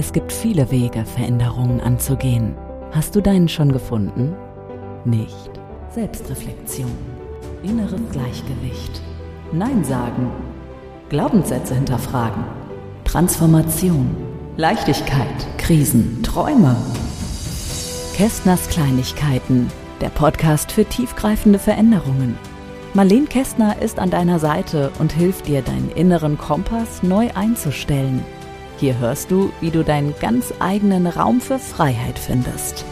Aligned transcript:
Es 0.00 0.14
gibt 0.14 0.32
viele 0.32 0.70
Wege, 0.70 1.04
Veränderungen 1.04 1.78
anzugehen. 1.78 2.54
Hast 2.90 3.14
du 3.14 3.20
deinen 3.20 3.50
schon 3.50 3.70
gefunden? 3.70 4.34
Nicht. 5.04 5.50
Selbstreflexion. 5.90 6.90
Inneres 7.62 8.00
Gleichgewicht. 8.10 9.02
Nein 9.52 9.84
sagen. 9.84 10.30
Glaubenssätze 11.10 11.74
hinterfragen. 11.74 12.44
Transformation. 13.04 14.16
Leichtigkeit. 14.56 15.46
Krisen. 15.58 16.22
Träume. 16.22 16.74
Kästners 18.14 18.70
Kleinigkeiten. 18.70 19.70
Der 20.00 20.08
Podcast 20.08 20.72
für 20.72 20.86
tiefgreifende 20.86 21.58
Veränderungen. 21.58 22.38
Marlene 22.94 23.26
Kästner 23.26 23.82
ist 23.82 23.98
an 23.98 24.08
deiner 24.08 24.38
Seite 24.38 24.92
und 24.98 25.12
hilft 25.12 25.46
dir, 25.46 25.60
deinen 25.60 25.90
inneren 25.90 26.38
Kompass 26.38 27.02
neu 27.02 27.28
einzustellen. 27.34 28.24
Hier 28.80 28.98
hörst 28.98 29.30
du, 29.30 29.52
wie 29.60 29.70
du 29.70 29.84
deinen 29.84 30.14
ganz 30.20 30.54
eigenen 30.58 31.06
Raum 31.06 31.42
für 31.42 31.58
Freiheit 31.58 32.18
findest. 32.18 32.86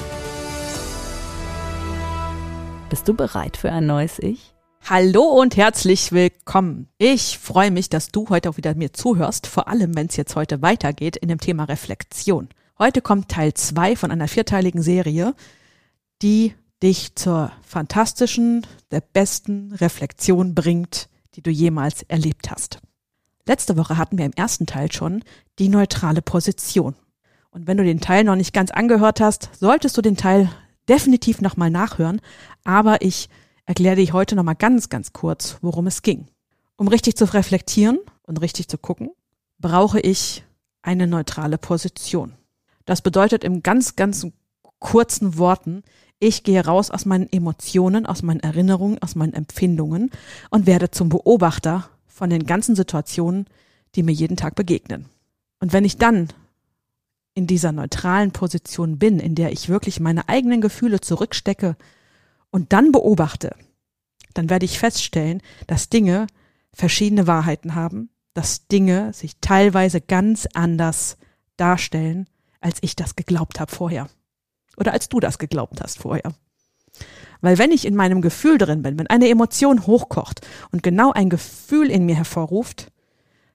Bist 2.91 3.09
du 3.09 3.15
bereit 3.15 3.57
für 3.57 3.73
ein 3.73 3.87
neues 3.87 4.19
Ich? 4.19 4.53
Hallo 4.85 5.23
und 5.23 5.57
herzlich 5.57 6.13
willkommen. 6.13 6.91
Ich 6.99 7.39
freue 7.39 7.71
mich, 7.71 7.89
dass 7.89 8.09
du 8.09 8.29
heute 8.29 8.51
auch 8.51 8.59
wieder 8.59 8.75
mir 8.75 8.93
zuhörst, 8.93 9.47
vor 9.47 9.69
allem 9.69 9.97
wenn 9.97 10.09
es 10.09 10.17
jetzt 10.17 10.37
heute 10.37 10.61
weitergeht 10.61 11.17
in 11.17 11.29
dem 11.29 11.41
Thema 11.41 11.65
Reflexion. 11.65 12.51
Heute 12.79 13.01
kommt 13.01 13.31
Teil 13.31 13.55
zwei 13.55 13.97
von 13.97 14.11
einer 14.11 14.29
vierteiligen 14.29 14.83
Serie, 14.83 15.35
die 16.21 16.53
dich 16.83 17.15
zur 17.15 17.51
fantastischen, 17.63 18.67
der 18.91 19.01
besten 19.01 19.73
Reflexion 19.73 20.55
bringt, 20.55 21.09
die 21.35 21.43
du 21.43 21.51
jemals 21.51 22.03
erlebt 22.03 22.51
hast. 22.51 22.79
Letzte 23.49 23.79
Woche 23.79 23.97
hatten 23.97 24.19
wir 24.19 24.27
im 24.27 24.35
ersten 24.35 24.67
Teil 24.67 24.93
schon 24.93 25.25
die 25.59 25.71
neutrale 25.71 26.21
Position. 26.21 26.95
Und 27.49 27.67
wenn 27.67 27.79
du 27.79 27.83
den 27.83 27.99
Teil 27.99 28.23
noch 28.23 28.37
nicht 28.37 28.53
ganz 28.53 28.71
angehört 28.71 29.23
hast, 29.23 29.49
solltest 29.59 29.97
du 29.97 30.03
den 30.03 30.19
Teil 30.19 30.51
definitiv 30.87 31.41
nochmal 31.41 31.71
nachhören. 31.71 32.21
Aber 32.65 33.01
ich 33.01 33.31
erkläre 33.65 33.97
dir 33.97 34.13
heute 34.13 34.37
nochmal 34.37 34.55
ganz, 34.55 34.91
ganz 34.91 35.15
kurz, 35.15 35.57
worum 35.63 35.87
es 35.87 36.03
ging. 36.03 36.27
Um 36.77 36.89
richtig 36.89 37.17
zu 37.17 37.25
reflektieren 37.25 37.99
und 38.23 38.43
richtig 38.43 38.69
zu 38.69 38.77
gucken, 38.77 39.13
brauche 39.59 39.99
ich 39.99 40.45
eine 40.83 41.07
neutrale 41.07 41.57
Position. 41.57 42.35
Das 42.85 43.01
bedeutet 43.01 43.45
im 43.45 43.63
ganz, 43.63 43.97
ganz 43.97 44.27
kurzen 44.79 45.39
Worten, 45.39 45.85
ich 46.21 46.43
gehe 46.43 46.63
raus 46.63 46.91
aus 46.91 47.07
meinen 47.07 47.33
Emotionen, 47.33 48.05
aus 48.05 48.23
meinen 48.23 48.41
Erinnerungen, 48.41 49.01
aus 49.01 49.15
meinen 49.15 49.33
Empfindungen 49.33 50.11
und 50.51 50.67
werde 50.67 50.91
zum 50.91 51.09
Beobachter 51.09 51.89
von 52.19 52.31
den 52.31 52.47
ganzen 52.47 52.75
Situationen, 52.75 53.47
die 53.95 54.03
mir 54.03 54.13
jeden 54.13 54.37
Tag 54.37 54.57
begegnen. 54.57 55.07
Und 55.61 55.73
wenn 55.73 55.85
ich 55.85 55.99
dann 55.99 56.29
in 57.35 57.47
dieser 57.47 57.71
neutralen 57.71 58.33
Position 58.33 58.99
bin, 58.99 59.21
in 59.21 59.37
der 59.37 59.53
ich 59.53 59.69
wirklich 59.69 60.01
meine 60.01 60.29
eigenen 60.29 60.61
Gefühle 60.61 61.01
zurückstecke 61.01 61.77
und 62.51 62.73
dann 62.73 62.91
beobachte, 62.91 63.55
dann 64.35 64.51
werde 64.51 64.65
ich 64.65 64.81
feststellen, 64.81 65.41
dass 65.69 65.91
Dinge 65.91 66.27
verschiedene 66.73 67.29
Wahrheiten 67.29 67.77
haben, 67.77 68.11
dass 68.35 68.67
Dinge 68.67 69.13
sich 69.13 69.37
teilweise 69.41 70.01
ganz 70.01 70.49
anders 70.55 71.19
darstellen, 71.57 72.29
als 72.61 72.79
ich 72.81 72.97
das 72.97 73.15
geglaubt 73.15 73.61
habe 73.61 73.71
vorher 73.71 74.09
oder 74.77 74.93
als 74.93 75.09
du 75.09 75.21
das 75.21 75.39
geglaubt 75.39 75.81
hast 75.81 76.01
vorher. 76.01 76.35
Weil 77.41 77.59
wenn 77.59 77.71
ich 77.71 77.87
in 77.87 77.95
meinem 77.95 78.21
Gefühl 78.21 78.59
drin 78.59 78.83
bin, 78.83 78.99
wenn 78.99 79.07
eine 79.07 79.29
Emotion 79.29 79.87
hochkocht 79.87 80.47
und 80.73 80.83
genau 80.83 81.13
ein 81.13 81.31
Gefühl 81.31 81.91
in 81.91 82.05
mir 82.05 82.17
hervorruft, 82.17 82.91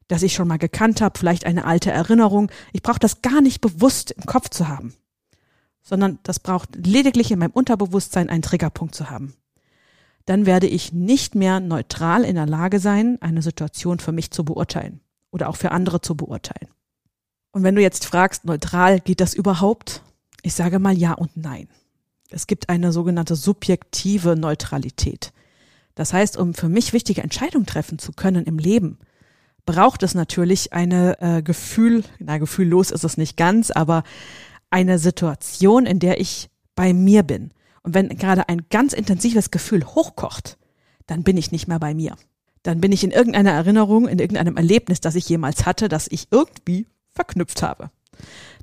das 0.08 0.24
ich 0.24 0.34
schon 0.34 0.48
mal 0.48 0.58
gekannt 0.58 1.02
habe, 1.02 1.18
vielleicht 1.18 1.46
eine 1.46 1.66
alte 1.66 1.92
Erinnerung, 1.92 2.52
ich 2.72 2.82
brauche 2.82 3.00
das 3.00 3.22
gar 3.22 3.42
nicht 3.42 3.62
bewusst 3.62 4.12
im 4.12 4.26
Kopf 4.26 4.50
zu 4.50 4.68
haben, 4.68 4.94
sondern 5.82 6.20
das 6.24 6.40
braucht 6.40 6.76
lediglich 6.76 7.32
in 7.32 7.40
meinem 7.40 7.52
Unterbewusstsein 7.52 8.30
einen 8.30 8.42
Triggerpunkt 8.42 8.96
zu 8.96 9.10
haben. 9.10 9.34
Dann 10.26 10.46
werde 10.46 10.68
ich 10.68 10.94
nicht 10.94 11.36
mehr 11.36 11.60
neutral 11.60 12.24
in 12.24 12.36
der 12.36 12.46
Lage 12.46 12.80
sein, 12.80 13.18
eine 13.22 13.42
Situation 13.42 14.00
für 14.00 14.14
mich 14.14 14.32
zu 14.32 14.46
beurteilen 14.46 15.02
oder 15.32 15.50
auch 15.50 15.58
für 15.58 15.72
andere 15.72 16.00
zu 16.00 16.16
beurteilen. 16.16 16.70
Und 17.52 17.64
wenn 17.64 17.76
du 17.76 17.82
jetzt 17.82 18.06
fragst, 18.06 18.46
neutral, 18.46 19.00
geht 19.00 19.20
das 19.20 19.34
überhaupt? 19.34 20.02
Ich 20.42 20.54
sage 20.54 20.80
mal 20.80 20.98
ja 20.98 21.14
und 21.14 21.36
nein. 21.36 21.68
Es 22.34 22.48
gibt 22.48 22.70
eine 22.70 22.92
sogenannte 22.92 23.36
subjektive 23.36 24.36
Neutralität. 24.36 25.34
Das 25.96 26.14
heißt, 26.14 26.38
um 26.38 26.54
für 26.54 26.70
mich 26.70 26.94
wichtige 26.94 27.22
Entscheidungen 27.22 27.66
treffen 27.66 28.00
zu 28.00 28.12
können 28.14 28.46
im 28.46 28.58
Leben, 28.58 28.98
braucht 29.66 30.04
es 30.04 30.16
natürlich 30.16 30.74
eine 30.74 31.22
äh, 31.22 31.42
Gefühl, 31.42 32.04
na 32.20 32.38
gefühllos 32.38 32.92
ist 32.92 33.04
es 33.04 33.18
nicht 33.18 33.38
ganz, 33.38 33.72
aber 33.72 34.04
eine 34.70 35.00
Situation, 35.00 35.86
in 35.86 36.00
der 36.00 36.20
ich 36.20 36.50
bei 36.76 36.94
mir 36.94 37.24
bin. 37.24 37.52
Und 37.84 37.94
wenn 37.94 38.10
gerade 38.10 38.50
ein 38.50 38.66
ganz 38.70 38.94
intensives 38.94 39.52
Gefühl 39.52 39.86
hochkocht, 39.86 40.58
dann 41.06 41.24
bin 41.24 41.38
ich 41.38 41.52
nicht 41.52 41.68
mehr 41.68 41.80
bei 41.80 41.94
mir. 41.94 42.16
Dann 42.64 42.82
bin 42.82 42.92
ich 42.92 43.04
in 43.04 43.12
irgendeiner 43.12 43.52
Erinnerung, 43.52 44.08
in 44.08 44.20
irgendeinem 44.20 44.58
Erlebnis, 44.58 45.02
das 45.02 45.16
ich 45.16 45.28
jemals 45.30 45.66
hatte, 45.66 45.90
das 45.90 46.08
ich 46.10 46.28
irgendwie 46.32 46.88
verknüpft 47.10 47.62
habe. 47.62 47.92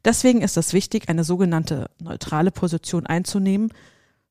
Deswegen 0.04 0.42
ist 0.42 0.56
es 0.56 0.72
wichtig, 0.72 1.08
eine 1.08 1.24
sogenannte 1.24 1.90
neutrale 2.00 2.50
Position 2.50 3.06
einzunehmen, 3.06 3.72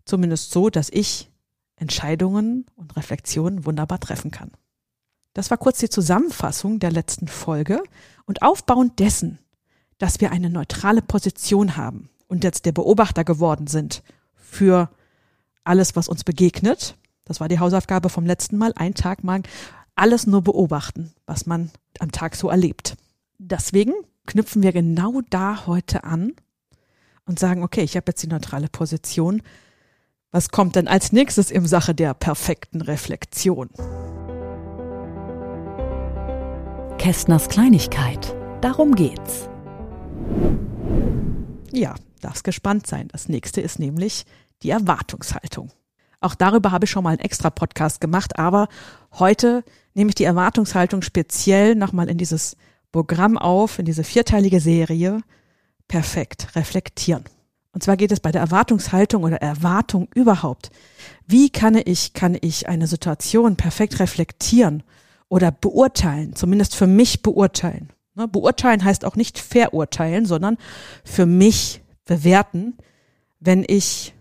zumindest 0.05 0.51
so, 0.51 0.69
dass 0.69 0.89
ich 0.89 1.29
Entscheidungen 1.75 2.65
und 2.75 2.95
Reflexionen 2.95 3.65
wunderbar 3.65 3.99
treffen 3.99 4.31
kann. 4.31 4.51
Das 5.33 5.51
war 5.51 5.57
kurz 5.57 5.79
die 5.79 5.89
Zusammenfassung 5.89 6.79
der 6.79 6.91
letzten 6.91 7.27
Folge 7.27 7.81
und 8.25 8.41
aufbauend 8.41 8.99
dessen, 8.99 9.39
dass 9.97 10.19
wir 10.21 10.31
eine 10.31 10.49
neutrale 10.49 11.01
Position 11.01 11.77
haben 11.77 12.09
und 12.27 12.43
jetzt 12.43 12.65
der 12.65 12.71
Beobachter 12.71 13.23
geworden 13.23 13.67
sind 13.67 14.03
für 14.35 14.89
alles, 15.63 15.95
was 15.95 16.07
uns 16.07 16.23
begegnet. 16.23 16.95
Das 17.25 17.39
war 17.39 17.47
die 17.47 17.59
Hausaufgabe 17.59 18.09
vom 18.09 18.25
letzten 18.25 18.57
Mal. 18.57 18.73
Ein 18.75 18.95
Tag 18.95 19.23
mal 19.23 19.43
alles 19.95 20.25
nur 20.25 20.41
beobachten, 20.41 21.13
was 21.25 21.45
man 21.45 21.71
am 21.99 22.11
Tag 22.11 22.35
so 22.35 22.49
erlebt. 22.49 22.95
Deswegen 23.41 23.93
knüpfen 24.25 24.63
wir 24.63 24.73
genau 24.73 25.21
da 25.29 25.65
heute 25.65 26.03
an 26.03 26.33
und 27.25 27.39
sagen, 27.39 27.63
okay, 27.63 27.81
ich 27.81 27.95
habe 27.95 28.07
jetzt 28.09 28.21
die 28.21 28.27
neutrale 28.27 28.67
Position. 28.67 29.41
Was 30.31 30.49
kommt 30.49 30.75
denn 30.75 30.89
als 30.89 31.13
nächstes 31.13 31.49
im 31.49 31.65
Sache 31.65 31.95
der 31.95 32.13
perfekten 32.13 32.81
Reflexion? 32.81 33.69
Kästners 36.97 37.47
Kleinigkeit. 37.47 38.35
Darum 38.59 38.93
geht's. 38.93 39.47
Ja, 41.71 41.95
darfst 42.19 42.43
gespannt 42.43 42.87
sein. 42.87 43.07
Das 43.07 43.29
nächste 43.29 43.61
ist 43.61 43.79
nämlich 43.79 44.25
die 44.63 44.71
Erwartungshaltung. 44.71 45.71
Auch 46.19 46.35
darüber 46.35 46.71
habe 46.71 46.83
ich 46.83 46.91
schon 46.91 47.05
mal 47.05 47.11
einen 47.11 47.19
extra 47.19 47.49
Podcast 47.49 48.01
gemacht, 48.01 48.37
aber 48.37 48.67
heute 49.13 49.63
nehme 49.93 50.09
ich 50.09 50.15
die 50.15 50.25
Erwartungshaltung 50.25 51.01
speziell 51.01 51.75
nochmal 51.75 52.09
in 52.09 52.17
dieses 52.17 52.57
Programm 52.91 53.37
auf, 53.37 53.79
in 53.79 53.85
diese 53.85 54.03
vierteilige 54.03 54.59
Serie, 54.59 55.21
perfekt 55.87 56.55
reflektieren. 56.55 57.23
Und 57.71 57.83
zwar 57.83 57.97
geht 57.97 58.11
es 58.11 58.19
bei 58.19 58.31
der 58.31 58.41
Erwartungshaltung 58.41 59.23
oder 59.23 59.37
Erwartung 59.37 60.07
überhaupt. 60.15 60.71
Wie 61.27 61.49
kann 61.49 61.75
ich, 61.75 62.13
kann 62.13 62.35
ich 62.39 62.67
eine 62.67 62.87
Situation 62.87 63.57
perfekt 63.57 63.99
reflektieren 63.99 64.83
oder 65.27 65.51
beurteilen, 65.51 66.35
zumindest 66.35 66.75
für 66.75 66.87
mich 66.87 67.21
beurteilen? 67.21 67.89
Ne, 68.15 68.27
beurteilen 68.27 68.83
heißt 68.83 69.05
auch 69.05 69.15
nicht 69.15 69.37
verurteilen, 69.37 70.25
sondern 70.25 70.57
für 71.03 71.27
mich 71.27 71.81
bewerten, 72.05 72.75
wenn 73.39 73.63
ich 73.67 74.15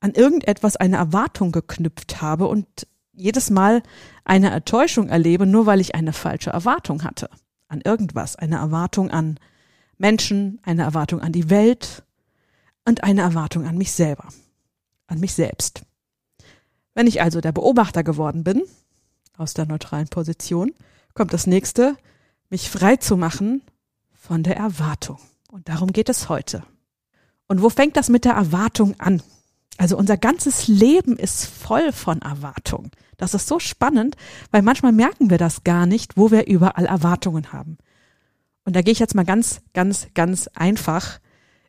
an 0.00 0.12
irgendetwas 0.12 0.76
eine 0.76 0.96
Erwartung 0.96 1.50
geknüpft 1.50 2.22
habe 2.22 2.46
und 2.46 2.66
jedes 3.12 3.50
Mal 3.50 3.82
eine 4.24 4.50
Enttäuschung 4.52 5.08
erlebe, 5.08 5.44
nur 5.44 5.66
weil 5.66 5.80
ich 5.80 5.94
eine 5.96 6.12
falsche 6.12 6.50
Erwartung 6.50 7.02
hatte 7.02 7.28
an 7.72 7.80
irgendwas, 7.80 8.36
eine 8.36 8.56
Erwartung 8.56 9.10
an 9.10 9.40
Menschen, 9.96 10.60
eine 10.62 10.82
Erwartung 10.82 11.20
an 11.20 11.32
die 11.32 11.48
Welt 11.48 12.04
und 12.84 13.02
eine 13.02 13.22
Erwartung 13.22 13.66
an 13.66 13.78
mich 13.78 13.92
selber, 13.92 14.28
an 15.06 15.18
mich 15.18 15.32
selbst. 15.32 15.82
Wenn 16.94 17.06
ich 17.06 17.22
also 17.22 17.40
der 17.40 17.52
Beobachter 17.52 18.04
geworden 18.04 18.44
bin, 18.44 18.62
aus 19.38 19.54
der 19.54 19.64
neutralen 19.66 20.08
Position, 20.08 20.74
kommt 21.14 21.32
das 21.32 21.46
nächste, 21.46 21.96
mich 22.50 22.68
frei 22.68 22.96
zu 22.96 23.16
machen 23.16 23.62
von 24.12 24.42
der 24.42 24.56
Erwartung. 24.56 25.18
Und 25.50 25.68
darum 25.68 25.92
geht 25.92 26.10
es 26.10 26.28
heute. 26.28 26.64
Und 27.48 27.62
wo 27.62 27.70
fängt 27.70 27.96
das 27.96 28.10
mit 28.10 28.26
der 28.26 28.34
Erwartung 28.34 29.00
an? 29.00 29.22
Also 29.78 29.96
unser 29.96 30.16
ganzes 30.16 30.68
Leben 30.68 31.16
ist 31.16 31.46
voll 31.46 31.92
von 31.92 32.22
Erwartung. 32.22 32.90
Das 33.16 33.34
ist 33.34 33.48
so 33.48 33.58
spannend, 33.58 34.16
weil 34.50 34.62
manchmal 34.62 34.92
merken 34.92 35.30
wir 35.30 35.38
das 35.38 35.64
gar 35.64 35.86
nicht, 35.86 36.16
wo 36.16 36.30
wir 36.30 36.46
überall 36.46 36.86
Erwartungen 36.86 37.52
haben. 37.52 37.78
Und 38.64 38.76
da 38.76 38.82
gehe 38.82 38.92
ich 38.92 38.98
jetzt 38.98 39.14
mal 39.14 39.24
ganz, 39.24 39.60
ganz, 39.74 40.08
ganz 40.14 40.48
einfach 40.54 41.20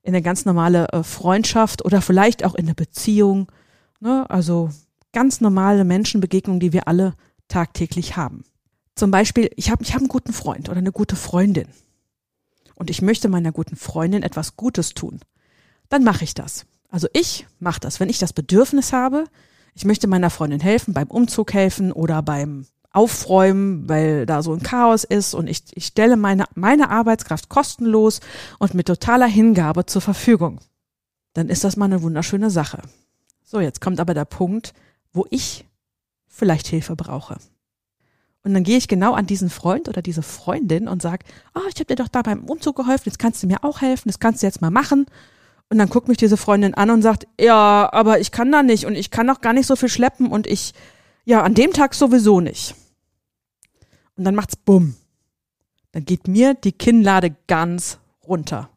in 0.03 0.13
eine 0.13 0.21
ganz 0.21 0.45
normale 0.45 0.89
äh, 0.89 1.03
Freundschaft 1.03 1.83
oder 1.85 2.01
vielleicht 2.01 2.43
auch 2.43 2.55
in 2.55 2.65
eine 2.65 2.75
Beziehung. 2.75 3.51
Ne? 3.99 4.29
Also 4.29 4.69
ganz 5.11 5.41
normale 5.41 5.85
Menschenbegegnungen, 5.85 6.59
die 6.59 6.73
wir 6.73 6.87
alle 6.87 7.15
tagtäglich 7.47 8.17
haben. 8.17 8.43
Zum 8.95 9.11
Beispiel, 9.11 9.49
ich 9.55 9.71
habe 9.71 9.83
ich 9.83 9.93
hab 9.93 10.01
einen 10.01 10.09
guten 10.09 10.33
Freund 10.33 10.69
oder 10.69 10.77
eine 10.77 10.91
gute 10.91 11.15
Freundin. 11.15 11.67
und 12.75 12.89
ich 12.89 13.01
möchte 13.01 13.29
meiner 13.29 13.51
guten 13.51 13.75
Freundin 13.75 14.23
etwas 14.23 14.57
Gutes 14.57 14.93
tun, 14.93 15.19
dann 15.89 16.03
mache 16.03 16.23
ich 16.23 16.33
das. 16.33 16.65
Also 16.93 17.07
ich 17.11 17.47
mache 17.59 17.79
das, 17.79 17.99
wenn 17.99 18.07
ich 18.07 18.19
das 18.19 18.33
Bedürfnis 18.33 18.93
habe, 18.93 19.23
ich 19.73 19.83
möchte 19.83 20.05
meiner 20.05 20.29
Freundin 20.29 20.59
helfen, 20.59 20.93
beim 20.93 21.07
Umzug 21.07 21.51
helfen 21.51 21.91
oder 21.91 22.21
beim 22.21 22.67
Aufräumen, 22.91 23.89
weil 23.89 24.27
da 24.27 24.43
so 24.43 24.53
ein 24.53 24.61
Chaos 24.61 25.03
ist 25.03 25.33
und 25.33 25.47
ich, 25.47 25.63
ich 25.71 25.87
stelle 25.87 26.17
meine, 26.17 26.45
meine 26.53 26.91
Arbeitskraft 26.91 27.49
kostenlos 27.49 28.19
und 28.59 28.75
mit 28.75 28.85
totaler 28.85 29.25
Hingabe 29.25 29.87
zur 29.87 30.03
Verfügung. 30.03 30.59
Dann 31.33 31.49
ist 31.49 31.63
das 31.63 31.77
mal 31.77 31.85
eine 31.85 32.03
wunderschöne 32.03 32.51
Sache. 32.51 32.83
So, 33.43 33.59
jetzt 33.59 33.81
kommt 33.81 33.99
aber 33.99 34.13
der 34.13 34.25
Punkt, 34.25 34.75
wo 35.13 35.25
ich 35.31 35.65
vielleicht 36.27 36.67
Hilfe 36.67 36.95
brauche. 36.95 37.37
Und 38.43 38.53
dann 38.53 38.63
gehe 38.63 38.77
ich 38.77 38.87
genau 38.87 39.13
an 39.13 39.25
diesen 39.25 39.49
Freund 39.49 39.89
oder 39.89 40.03
diese 40.03 40.21
Freundin 40.21 40.87
und 40.87 41.01
sage, 41.01 41.25
oh, 41.55 41.67
ich 41.69 41.79
habe 41.79 41.85
dir 41.85 41.95
doch 41.95 42.07
da 42.07 42.21
beim 42.21 42.43
Umzug 42.43 42.75
geholfen, 42.75 43.05
jetzt 43.07 43.17
kannst 43.17 43.41
du 43.41 43.47
mir 43.47 43.63
auch 43.63 43.81
helfen, 43.81 44.09
das 44.09 44.19
kannst 44.19 44.43
du 44.43 44.45
jetzt 44.45 44.61
mal 44.61 44.69
machen. 44.69 45.07
Und 45.69 45.77
dann 45.77 45.89
guckt 45.89 46.07
mich 46.07 46.17
diese 46.17 46.37
Freundin 46.37 46.73
an 46.73 46.91
und 46.91 47.01
sagt, 47.01 47.27
ja, 47.39 47.91
aber 47.91 48.19
ich 48.19 48.31
kann 48.31 48.51
da 48.51 48.61
nicht 48.63 48.85
und 48.85 48.95
ich 48.95 49.09
kann 49.09 49.29
auch 49.29 49.41
gar 49.41 49.53
nicht 49.53 49.65
so 49.65 49.75
viel 49.75 49.89
schleppen 49.89 50.27
und 50.27 50.45
ich, 50.45 50.73
ja, 51.25 51.41
an 51.41 51.55
dem 51.55 51.73
Tag 51.73 51.95
sowieso 51.95 52.39
nicht. 52.39 52.75
Und 54.15 54.23
dann 54.25 54.35
macht's 54.35 54.55
bumm. 54.55 54.95
Dann 55.91 56.05
geht 56.05 56.27
mir 56.27 56.53
die 56.53 56.71
Kinnlade 56.71 57.35
ganz 57.47 57.99
runter. 58.27 58.69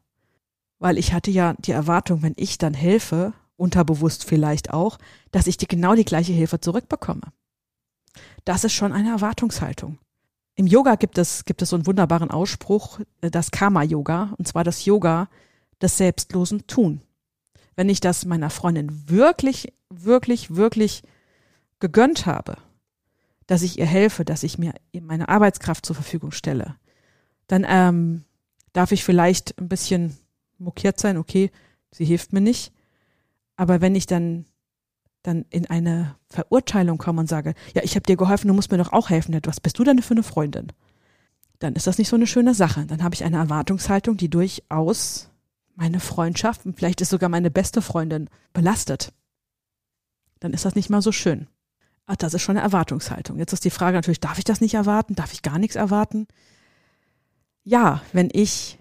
Weil 0.79 0.97
ich 0.97 1.13
hatte 1.13 1.31
ja 1.31 1.55
die 1.59 1.71
Erwartung, 1.71 2.21
wenn 2.21 2.33
ich 2.35 2.57
dann 2.57 2.73
helfe, 2.73 3.33
unterbewusst 3.57 4.23
vielleicht 4.23 4.71
auch, 4.71 4.97
dass 5.31 5.47
ich 5.47 5.57
die 5.57 5.67
genau 5.67 5.95
die 5.95 6.05
gleiche 6.05 6.33
Hilfe 6.33 6.59
zurückbekomme. 6.59 7.33
Das 8.45 8.63
ist 8.63 8.73
schon 8.73 8.93
eine 8.93 9.09
Erwartungshaltung. 9.09 9.97
Im 10.55 10.67
Yoga 10.67 10.95
gibt 10.95 11.17
es, 11.17 11.45
gibt 11.45 11.61
es 11.61 11.69
so 11.69 11.75
einen 11.75 11.85
wunderbaren 11.85 12.31
Ausspruch, 12.31 12.99
äh, 13.21 13.29
das 13.29 13.51
Karma-Yoga, 13.51 14.33
und 14.37 14.47
zwar 14.47 14.63
das 14.63 14.85
Yoga 14.85 15.29
des 15.81 15.97
selbstlosen 15.97 16.67
Tun. 16.67 17.01
Wenn 17.75 17.89
ich 17.89 17.99
das 17.99 18.25
meiner 18.25 18.49
Freundin 18.49 19.09
wirklich, 19.09 19.73
wirklich, 19.89 20.55
wirklich 20.55 21.03
gegönnt 21.79 22.25
habe, 22.25 22.57
dass 23.45 23.61
ich 23.61 23.79
ihr 23.79 23.85
helfe, 23.85 24.25
dass 24.25 24.43
ich 24.43 24.57
mir 24.57 24.73
meine 24.99 25.29
Arbeitskraft 25.29 25.85
zur 25.85 25.95
Verfügung 25.95 26.31
stelle, 26.31 26.75
dann 27.47 27.65
ähm, 27.67 28.23
darf 28.73 28.91
ich 28.91 29.03
vielleicht 29.03 29.57
ein 29.59 29.69
bisschen 29.69 30.17
mokiert 30.57 30.99
sein, 30.99 31.17
okay, 31.17 31.51
sie 31.91 32.05
hilft 32.05 32.33
mir 32.33 32.41
nicht. 32.41 32.73
Aber 33.55 33.79
wenn 33.79 33.95
ich 33.95 34.05
dann 34.05 34.45
dann 35.27 35.45
in 35.49 35.65
eine 35.69 36.15
Verurteilung 36.29 36.97
komme 36.97 37.19
und 37.19 37.27
sage, 37.27 37.53
ja, 37.75 37.83
ich 37.83 37.95
habe 37.95 38.03
dir 38.03 38.15
geholfen, 38.15 38.47
du 38.47 38.53
musst 38.53 38.71
mir 38.71 38.77
doch 38.77 38.93
auch 38.93 39.09
helfen, 39.09 39.37
was 39.43 39.59
bist 39.59 39.77
du 39.77 39.83
denn 39.83 40.01
für 40.01 40.13
eine 40.13 40.23
Freundin? 40.23 40.71
Dann 41.59 41.73
ist 41.73 41.85
das 41.85 41.97
nicht 41.97 42.07
so 42.07 42.15
eine 42.15 42.27
schöne 42.27 42.53
Sache. 42.53 42.85
Dann 42.85 43.03
habe 43.03 43.13
ich 43.13 43.23
eine 43.23 43.37
Erwartungshaltung, 43.37 44.15
die 44.15 44.29
durchaus 44.29 45.29
meine 45.77 45.99
Freundschaft 45.99 46.65
und 46.65 46.75
vielleicht 46.75 47.01
ist 47.01 47.09
sogar 47.09 47.29
meine 47.29 47.51
beste 47.51 47.81
Freundin 47.81 48.29
belastet. 48.51 49.13
Dann 50.39 50.51
ist 50.51 50.65
das 50.65 50.75
nicht 50.75 50.89
mal 50.89 51.03
so 51.03 51.11
schön. 51.11 51.47
Ach, 52.07 52.15
das 52.15 52.33
ist 52.33 52.41
schon 52.41 52.57
eine 52.57 52.65
Erwartungshaltung. 52.65 53.37
Jetzt 53.37 53.53
ist 53.53 53.63
die 53.63 53.69
Frage 53.69 53.95
natürlich, 53.95 54.19
darf 54.19 54.39
ich 54.39 54.43
das 54.43 54.59
nicht 54.59 54.73
erwarten? 54.73 55.13
Darf 55.13 55.33
ich 55.33 55.43
gar 55.43 55.59
nichts 55.59 55.75
erwarten? 55.75 56.27
Ja, 57.63 58.01
wenn 58.11 58.29
ich 58.31 58.79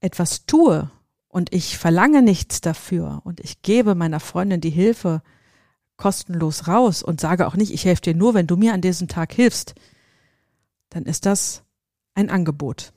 etwas 0.00 0.44
tue 0.44 0.90
und 1.28 1.54
ich 1.54 1.78
verlange 1.78 2.20
nichts 2.20 2.60
dafür 2.60 3.20
und 3.24 3.40
ich 3.40 3.62
gebe 3.62 3.94
meiner 3.94 4.20
Freundin 4.20 4.60
die 4.60 4.70
Hilfe 4.70 5.22
kostenlos 5.96 6.66
raus 6.66 7.02
und 7.02 7.20
sage 7.20 7.46
auch 7.46 7.54
nicht, 7.54 7.72
ich 7.72 7.84
helfe 7.84 8.02
dir 8.02 8.14
nur, 8.14 8.34
wenn 8.34 8.48
du 8.48 8.56
mir 8.56 8.74
an 8.74 8.80
diesem 8.80 9.06
Tag 9.06 9.32
hilfst, 9.32 9.74
dann 10.88 11.04
ist 11.04 11.26
das 11.26 11.62
ein 12.14 12.28
Angebot. 12.28 12.92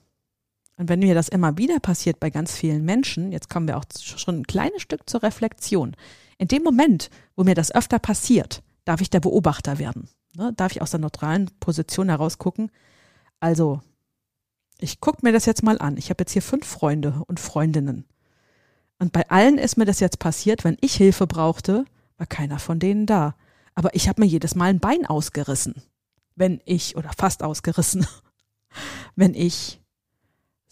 Und 0.77 0.89
wenn 0.89 1.00
mir 1.00 1.15
das 1.15 1.27
immer 1.27 1.57
wieder 1.57 1.79
passiert 1.79 2.19
bei 2.19 2.29
ganz 2.29 2.56
vielen 2.56 2.85
Menschen, 2.85 3.31
jetzt 3.31 3.50
kommen 3.50 3.68
wir 3.68 3.77
auch 3.77 3.85
schon 4.00 4.39
ein 4.39 4.47
kleines 4.47 4.83
Stück 4.83 5.09
zur 5.09 5.24
Reflexion. 5.24 5.95
In 6.38 6.47
dem 6.47 6.63
Moment, 6.63 7.09
wo 7.35 7.44
mir 7.44 7.56
das 7.56 7.74
öfter 7.74 7.97
passiert, 7.97 8.62
darf 8.85 9.01
ich 9.01 9.09
der 9.09 9.19
Beobachter 9.19 9.79
werden. 9.79 10.07
Ne? 10.35 10.53
Darf 10.56 10.71
ich 10.71 10.81
aus 10.81 10.91
der 10.91 11.00
neutralen 11.00 11.50
Position 11.59 12.09
heraus 12.09 12.38
gucken. 12.38 12.71
Also, 13.39 13.81
ich 14.77 15.01
gucke 15.01 15.19
mir 15.24 15.33
das 15.33 15.47
jetzt 15.47 15.63
mal 15.63 15.79
an. 15.79 15.97
Ich 15.97 16.12
habe 16.12 16.21
jetzt 16.21 16.33
hier 16.33 16.44
fünf 16.44 16.68
Freunde 16.68 17.23
und 17.27 17.39
Freundinnen. 17.39 18.06
Und 19.00 19.12
bei 19.12 19.27
allen 19.30 19.57
ist 19.57 19.77
mir 19.77 19.85
das 19.85 20.00
jetzt 20.00 20.19
passiert, 20.19 20.63
wenn 20.63 20.77
ich 20.81 20.95
Hilfe 20.95 21.25
brauchte, 21.25 21.85
war 22.18 22.27
keiner 22.27 22.59
von 22.59 22.80
denen 22.80 23.07
da. 23.07 23.35
Aber 23.73 23.95
ich 23.95 24.07
habe 24.07 24.21
mir 24.21 24.27
jedes 24.27 24.56
Mal 24.56 24.69
ein 24.69 24.80
Bein 24.80 25.06
ausgerissen. 25.06 25.81
Wenn 26.35 26.62
ich, 26.65 26.95
oder 26.95 27.12
fast 27.18 27.41
ausgerissen, 27.41 28.06
wenn 29.15 29.33
ich 29.33 29.81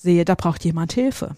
sehe, 0.06 0.24
da 0.24 0.36
braucht 0.36 0.63
jemand 0.63 0.94
Hilfe. 0.94 1.36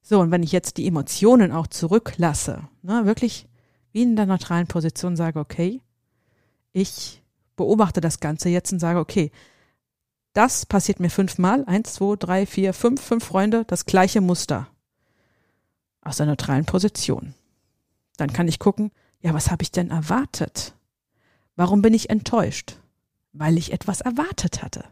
So, 0.00 0.20
und 0.20 0.30
wenn 0.30 0.42
ich 0.42 0.52
jetzt 0.52 0.78
die 0.78 0.86
Emotionen 0.86 1.52
auch 1.52 1.66
zurücklasse, 1.66 2.62
ne, 2.82 3.04
wirklich 3.04 3.46
wie 3.92 4.02
in 4.02 4.16
der 4.16 4.24
neutralen 4.24 4.66
Position 4.66 5.16
sage, 5.16 5.38
okay, 5.38 5.82
ich 6.72 7.22
beobachte 7.56 8.00
das 8.00 8.20
Ganze 8.20 8.48
jetzt 8.48 8.72
und 8.72 8.78
sage, 8.78 9.00
okay, 9.00 9.30
das 10.32 10.64
passiert 10.64 11.00
mir 11.00 11.10
fünfmal, 11.10 11.64
eins, 11.66 11.94
zwei, 11.94 12.16
drei, 12.16 12.46
vier, 12.46 12.72
fünf, 12.72 13.02
fünf 13.02 13.24
Freunde, 13.24 13.64
das 13.66 13.84
gleiche 13.84 14.20
Muster 14.20 14.68
aus 16.00 16.18
der 16.18 16.26
neutralen 16.26 16.64
Position. 16.64 17.34
Dann 18.16 18.32
kann 18.32 18.48
ich 18.48 18.58
gucken, 18.58 18.92
ja, 19.20 19.34
was 19.34 19.50
habe 19.50 19.62
ich 19.62 19.72
denn 19.72 19.90
erwartet? 19.90 20.74
Warum 21.56 21.82
bin 21.82 21.92
ich 21.92 22.08
enttäuscht? 22.08 22.76
Weil 23.32 23.58
ich 23.58 23.72
etwas 23.72 24.00
erwartet 24.00 24.62
hatte. 24.62 24.84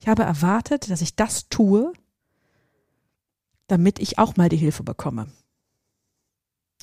Ich 0.00 0.08
habe 0.08 0.22
erwartet, 0.22 0.90
dass 0.90 1.00
ich 1.00 1.16
das 1.16 1.48
tue, 1.48 1.92
damit 3.66 3.98
ich 3.98 4.18
auch 4.18 4.36
mal 4.36 4.48
die 4.48 4.56
Hilfe 4.56 4.82
bekomme. 4.82 5.28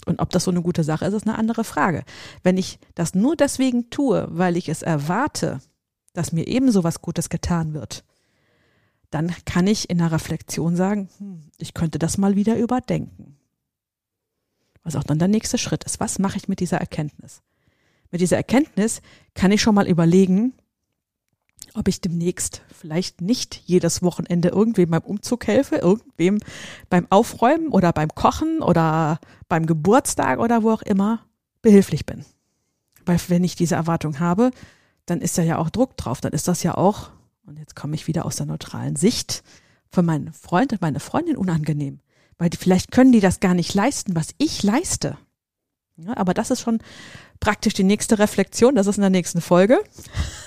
Und 0.05 0.19
ob 0.19 0.29
das 0.29 0.43
so 0.43 0.51
eine 0.51 0.61
gute 0.61 0.83
Sache 0.83 1.05
ist, 1.05 1.13
ist 1.13 1.27
eine 1.27 1.37
andere 1.37 1.63
Frage. 1.63 2.03
Wenn 2.43 2.57
ich 2.57 2.79
das 2.93 3.15
nur 3.15 3.35
deswegen 3.35 3.89
tue, 3.89 4.27
weil 4.29 4.57
ich 4.57 4.69
es 4.69 4.81
erwarte, 4.81 5.61
dass 6.13 6.31
mir 6.31 6.47
ebenso 6.47 6.83
was 6.83 7.01
Gutes 7.01 7.29
getan 7.29 7.73
wird, 7.73 8.03
dann 9.09 9.33
kann 9.45 9.67
ich 9.67 9.89
in 9.89 9.97
der 9.99 10.11
Reflexion 10.11 10.75
sagen, 10.75 11.09
hm, 11.17 11.41
ich 11.57 11.73
könnte 11.73 11.99
das 11.99 12.17
mal 12.17 12.35
wieder 12.35 12.57
überdenken. 12.57 13.37
Was 14.83 14.95
auch 14.95 15.03
dann 15.03 15.19
der 15.19 15.27
nächste 15.27 15.57
Schritt 15.57 15.83
ist. 15.83 15.99
Was 15.99 16.19
mache 16.19 16.37
ich 16.37 16.47
mit 16.47 16.59
dieser 16.59 16.77
Erkenntnis? 16.77 17.41
Mit 18.11 18.21
dieser 18.21 18.37
Erkenntnis 18.37 19.01
kann 19.33 19.51
ich 19.51 19.61
schon 19.61 19.73
mal 19.73 19.87
überlegen, 19.87 20.53
ob 21.75 21.87
ich 21.87 22.01
demnächst 22.01 22.61
vielleicht 22.73 23.21
nicht 23.21 23.61
jedes 23.65 24.01
Wochenende 24.01 24.49
irgendwem 24.49 24.89
beim 24.91 25.03
Umzug 25.03 25.47
helfe, 25.47 25.75
irgendwem 25.75 26.39
beim 26.89 27.07
Aufräumen 27.09 27.67
oder 27.69 27.91
beim 27.91 28.09
Kochen 28.09 28.61
oder 28.61 29.19
beim 29.47 29.65
Geburtstag 29.65 30.39
oder 30.39 30.63
wo 30.63 30.71
auch 30.71 30.81
immer 30.81 31.19
behilflich 31.61 32.05
bin. 32.05 32.25
Weil 33.05 33.19
wenn 33.27 33.43
ich 33.43 33.55
diese 33.55 33.75
Erwartung 33.75 34.19
habe, 34.19 34.51
dann 35.05 35.21
ist 35.21 35.37
da 35.37 35.43
ja 35.43 35.57
auch 35.57 35.69
Druck 35.69 35.97
drauf, 35.97 36.21
dann 36.21 36.33
ist 36.33 36.47
das 36.47 36.63
ja 36.63 36.75
auch, 36.75 37.11
und 37.45 37.59
jetzt 37.59 37.75
komme 37.75 37.95
ich 37.95 38.07
wieder 38.07 38.25
aus 38.25 38.37
der 38.37 38.47
neutralen 38.47 38.95
Sicht, 38.95 39.43
für 39.91 40.01
meinen 40.01 40.33
Freund 40.33 40.73
und 40.73 40.81
meine 40.81 40.99
Freundin 40.99 41.37
unangenehm. 41.37 41.99
Weil 42.37 42.49
die, 42.49 42.57
vielleicht 42.57 42.91
können 42.91 43.11
die 43.11 43.21
das 43.21 43.39
gar 43.39 43.53
nicht 43.53 43.73
leisten, 43.73 44.15
was 44.15 44.29
ich 44.37 44.61
leiste. 44.63 45.17
Ja, 45.97 46.17
aber 46.17 46.33
das 46.33 46.51
ist 46.51 46.59
schon 46.59 46.79
praktisch 47.39 47.73
die 47.73 47.83
nächste 47.83 48.19
Reflexion. 48.19 48.75
Das 48.75 48.87
ist 48.87 48.97
in 48.97 49.01
der 49.01 49.09
nächsten 49.09 49.39
Folge. 49.39 49.79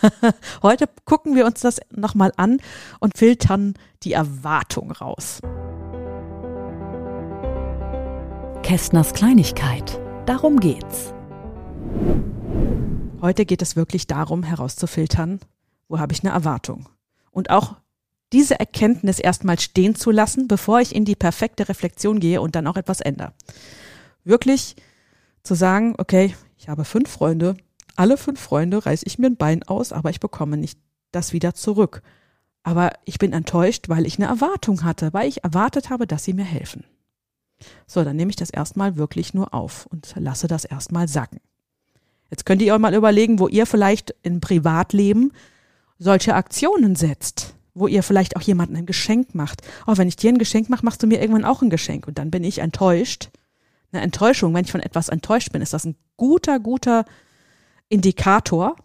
Heute 0.62 0.88
gucken 1.06 1.34
wir 1.36 1.46
uns 1.46 1.60
das 1.60 1.80
nochmal 1.90 2.32
an 2.36 2.58
und 3.00 3.16
filtern 3.16 3.74
die 4.02 4.12
Erwartung 4.12 4.92
raus. 4.92 5.40
Kästners 8.62 9.14
Kleinigkeit. 9.14 9.98
Darum 10.26 10.60
geht's. 10.60 11.14
Heute 13.22 13.46
geht 13.46 13.62
es 13.62 13.74
wirklich 13.74 14.06
darum, 14.06 14.42
herauszufiltern, 14.42 15.40
wo 15.88 15.98
habe 15.98 16.12
ich 16.12 16.22
eine 16.22 16.34
Erwartung. 16.34 16.90
Und 17.30 17.48
auch 17.48 17.76
diese 18.34 18.60
Erkenntnis 18.60 19.18
erstmal 19.18 19.58
stehen 19.58 19.94
zu 19.94 20.10
lassen, 20.10 20.46
bevor 20.46 20.80
ich 20.80 20.94
in 20.94 21.06
die 21.06 21.16
perfekte 21.16 21.70
Reflexion 21.70 22.20
gehe 22.20 22.42
und 22.42 22.54
dann 22.54 22.66
auch 22.66 22.76
etwas 22.76 23.00
ändere. 23.00 23.32
Wirklich 24.24 24.76
zu 25.48 25.54
sagen, 25.54 25.94
okay, 25.98 26.34
ich 26.58 26.68
habe 26.68 26.84
fünf 26.84 27.10
Freunde, 27.10 27.56
alle 27.96 28.16
fünf 28.16 28.38
Freunde 28.38 28.84
reiße 28.84 29.06
ich 29.06 29.18
mir 29.18 29.26
ein 29.26 29.36
Bein 29.36 29.62
aus, 29.64 29.92
aber 29.92 30.10
ich 30.10 30.20
bekomme 30.20 30.56
nicht 30.56 30.78
das 31.10 31.32
wieder 31.32 31.54
zurück. 31.54 32.02
Aber 32.62 32.92
ich 33.06 33.18
bin 33.18 33.32
enttäuscht, 33.32 33.88
weil 33.88 34.06
ich 34.06 34.18
eine 34.18 34.28
Erwartung 34.28 34.84
hatte, 34.84 35.12
weil 35.14 35.26
ich 35.26 35.42
erwartet 35.42 35.88
habe, 35.88 36.06
dass 36.06 36.24
sie 36.24 36.34
mir 36.34 36.44
helfen. 36.44 36.84
So, 37.86 38.04
dann 38.04 38.14
nehme 38.14 38.30
ich 38.30 38.36
das 38.36 38.50
erstmal 38.50 38.96
wirklich 38.96 39.32
nur 39.32 39.54
auf 39.54 39.86
und 39.86 40.14
lasse 40.16 40.48
das 40.48 40.66
erstmal 40.66 41.08
sacken. 41.08 41.40
Jetzt 42.30 42.44
könnt 42.44 42.60
ihr 42.60 42.74
euch 42.74 42.78
mal 42.78 42.94
überlegen, 42.94 43.38
wo 43.38 43.48
ihr 43.48 43.64
vielleicht 43.64 44.14
im 44.22 44.40
Privatleben 44.40 45.32
solche 45.98 46.34
Aktionen 46.34 46.94
setzt, 46.94 47.54
wo 47.72 47.86
ihr 47.86 48.02
vielleicht 48.02 48.36
auch 48.36 48.42
jemandem 48.42 48.76
ein 48.76 48.86
Geschenk 48.86 49.34
macht. 49.34 49.62
Oh, 49.86 49.96
wenn 49.96 50.08
ich 50.08 50.16
dir 50.16 50.30
ein 50.30 50.38
Geschenk 50.38 50.68
mache, 50.68 50.84
machst 50.84 51.02
du 51.02 51.06
mir 51.06 51.20
irgendwann 51.22 51.46
auch 51.46 51.62
ein 51.62 51.70
Geschenk 51.70 52.06
und 52.06 52.18
dann 52.18 52.30
bin 52.30 52.44
ich 52.44 52.58
enttäuscht, 52.58 53.30
eine 53.92 54.02
Enttäuschung, 54.02 54.54
wenn 54.54 54.64
ich 54.64 54.72
von 54.72 54.82
etwas 54.82 55.08
enttäuscht 55.08 55.52
bin, 55.52 55.62
ist 55.62 55.72
das 55.72 55.84
ein 55.84 55.96
guter, 56.16 56.60
guter 56.60 57.04
Indikator 57.88 58.76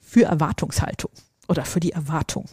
für 0.00 0.24
Erwartungshaltung 0.24 1.10
oder 1.48 1.64
für 1.64 1.80
die 1.80 1.92
Erwartung. 1.92 2.46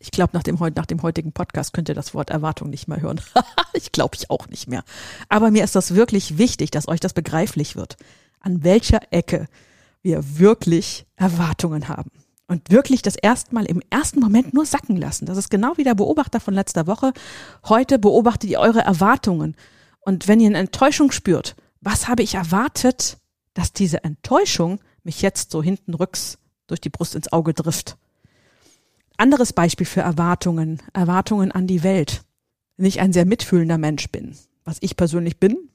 Ich 0.00 0.10
glaube, 0.10 0.30
nach 0.34 0.42
dem, 0.42 0.56
nach 0.76 0.86
dem 0.86 1.02
heutigen 1.02 1.32
Podcast 1.32 1.72
könnt 1.72 1.88
ihr 1.88 1.94
das 1.94 2.14
Wort 2.14 2.30
Erwartung 2.30 2.70
nicht 2.70 2.86
mehr 2.86 3.00
hören. 3.00 3.20
ich 3.72 3.90
glaube 3.90 4.16
ich 4.16 4.30
auch 4.30 4.48
nicht 4.48 4.68
mehr. 4.68 4.84
Aber 5.28 5.50
mir 5.50 5.64
ist 5.64 5.74
das 5.74 5.94
wirklich 5.94 6.38
wichtig, 6.38 6.70
dass 6.70 6.88
euch 6.88 7.00
das 7.00 7.14
begreiflich 7.14 7.74
wird. 7.74 7.96
An 8.40 8.62
welcher 8.62 9.00
Ecke 9.10 9.48
wir 10.02 10.38
wirklich 10.38 11.06
Erwartungen 11.16 11.88
haben. 11.88 12.10
Und 12.46 12.70
wirklich 12.70 13.02
das 13.02 13.16
erstmal 13.16 13.66
im 13.66 13.82
ersten 13.90 14.20
Moment 14.20 14.54
nur 14.54 14.64
sacken 14.64 14.96
lassen. 14.96 15.26
Das 15.26 15.36
ist 15.36 15.50
genau 15.50 15.76
wie 15.76 15.84
der 15.84 15.94
Beobachter 15.94 16.40
von 16.40 16.54
letzter 16.54 16.86
Woche. 16.86 17.12
Heute 17.68 17.98
beobachtet 17.98 18.48
ihr 18.48 18.60
eure 18.60 18.80
Erwartungen. 18.80 19.54
Und 20.08 20.26
wenn 20.26 20.40
ihr 20.40 20.46
eine 20.46 20.56
Enttäuschung 20.56 21.10
spürt, 21.10 21.54
was 21.82 22.08
habe 22.08 22.22
ich 22.22 22.36
erwartet, 22.36 23.18
dass 23.52 23.74
diese 23.74 24.04
Enttäuschung 24.04 24.80
mich 25.02 25.20
jetzt 25.20 25.50
so 25.50 25.62
hinten 25.62 25.92
rücks 25.92 26.38
durch 26.66 26.80
die 26.80 26.88
Brust 26.88 27.14
ins 27.14 27.30
Auge 27.30 27.54
trifft? 27.54 27.98
Anderes 29.18 29.52
Beispiel 29.52 29.84
für 29.84 30.00
Erwartungen, 30.00 30.80
Erwartungen 30.94 31.52
an 31.52 31.66
die 31.66 31.82
Welt. 31.82 32.22
Wenn 32.78 32.86
ich 32.86 33.00
ein 33.00 33.12
sehr 33.12 33.26
mitfühlender 33.26 33.76
Mensch 33.76 34.08
bin, 34.08 34.34
was 34.64 34.78
ich 34.80 34.96
persönlich 34.96 35.38
bin, 35.38 35.68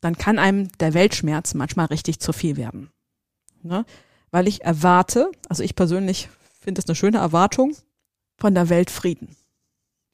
dann 0.00 0.16
kann 0.16 0.38
einem 0.38 0.70
der 0.78 0.94
Weltschmerz 0.94 1.54
manchmal 1.54 1.86
richtig 1.86 2.20
zu 2.20 2.32
viel 2.32 2.56
werden. 2.56 2.88
Ne? 3.64 3.84
Weil 4.30 4.46
ich 4.46 4.62
erwarte, 4.62 5.28
also 5.48 5.64
ich 5.64 5.74
persönlich 5.74 6.28
finde 6.60 6.80
es 6.82 6.86
eine 6.86 6.94
schöne 6.94 7.18
Erwartung, 7.18 7.74
von 8.38 8.54
der 8.54 8.68
Welt 8.68 8.92
Frieden. 8.92 9.34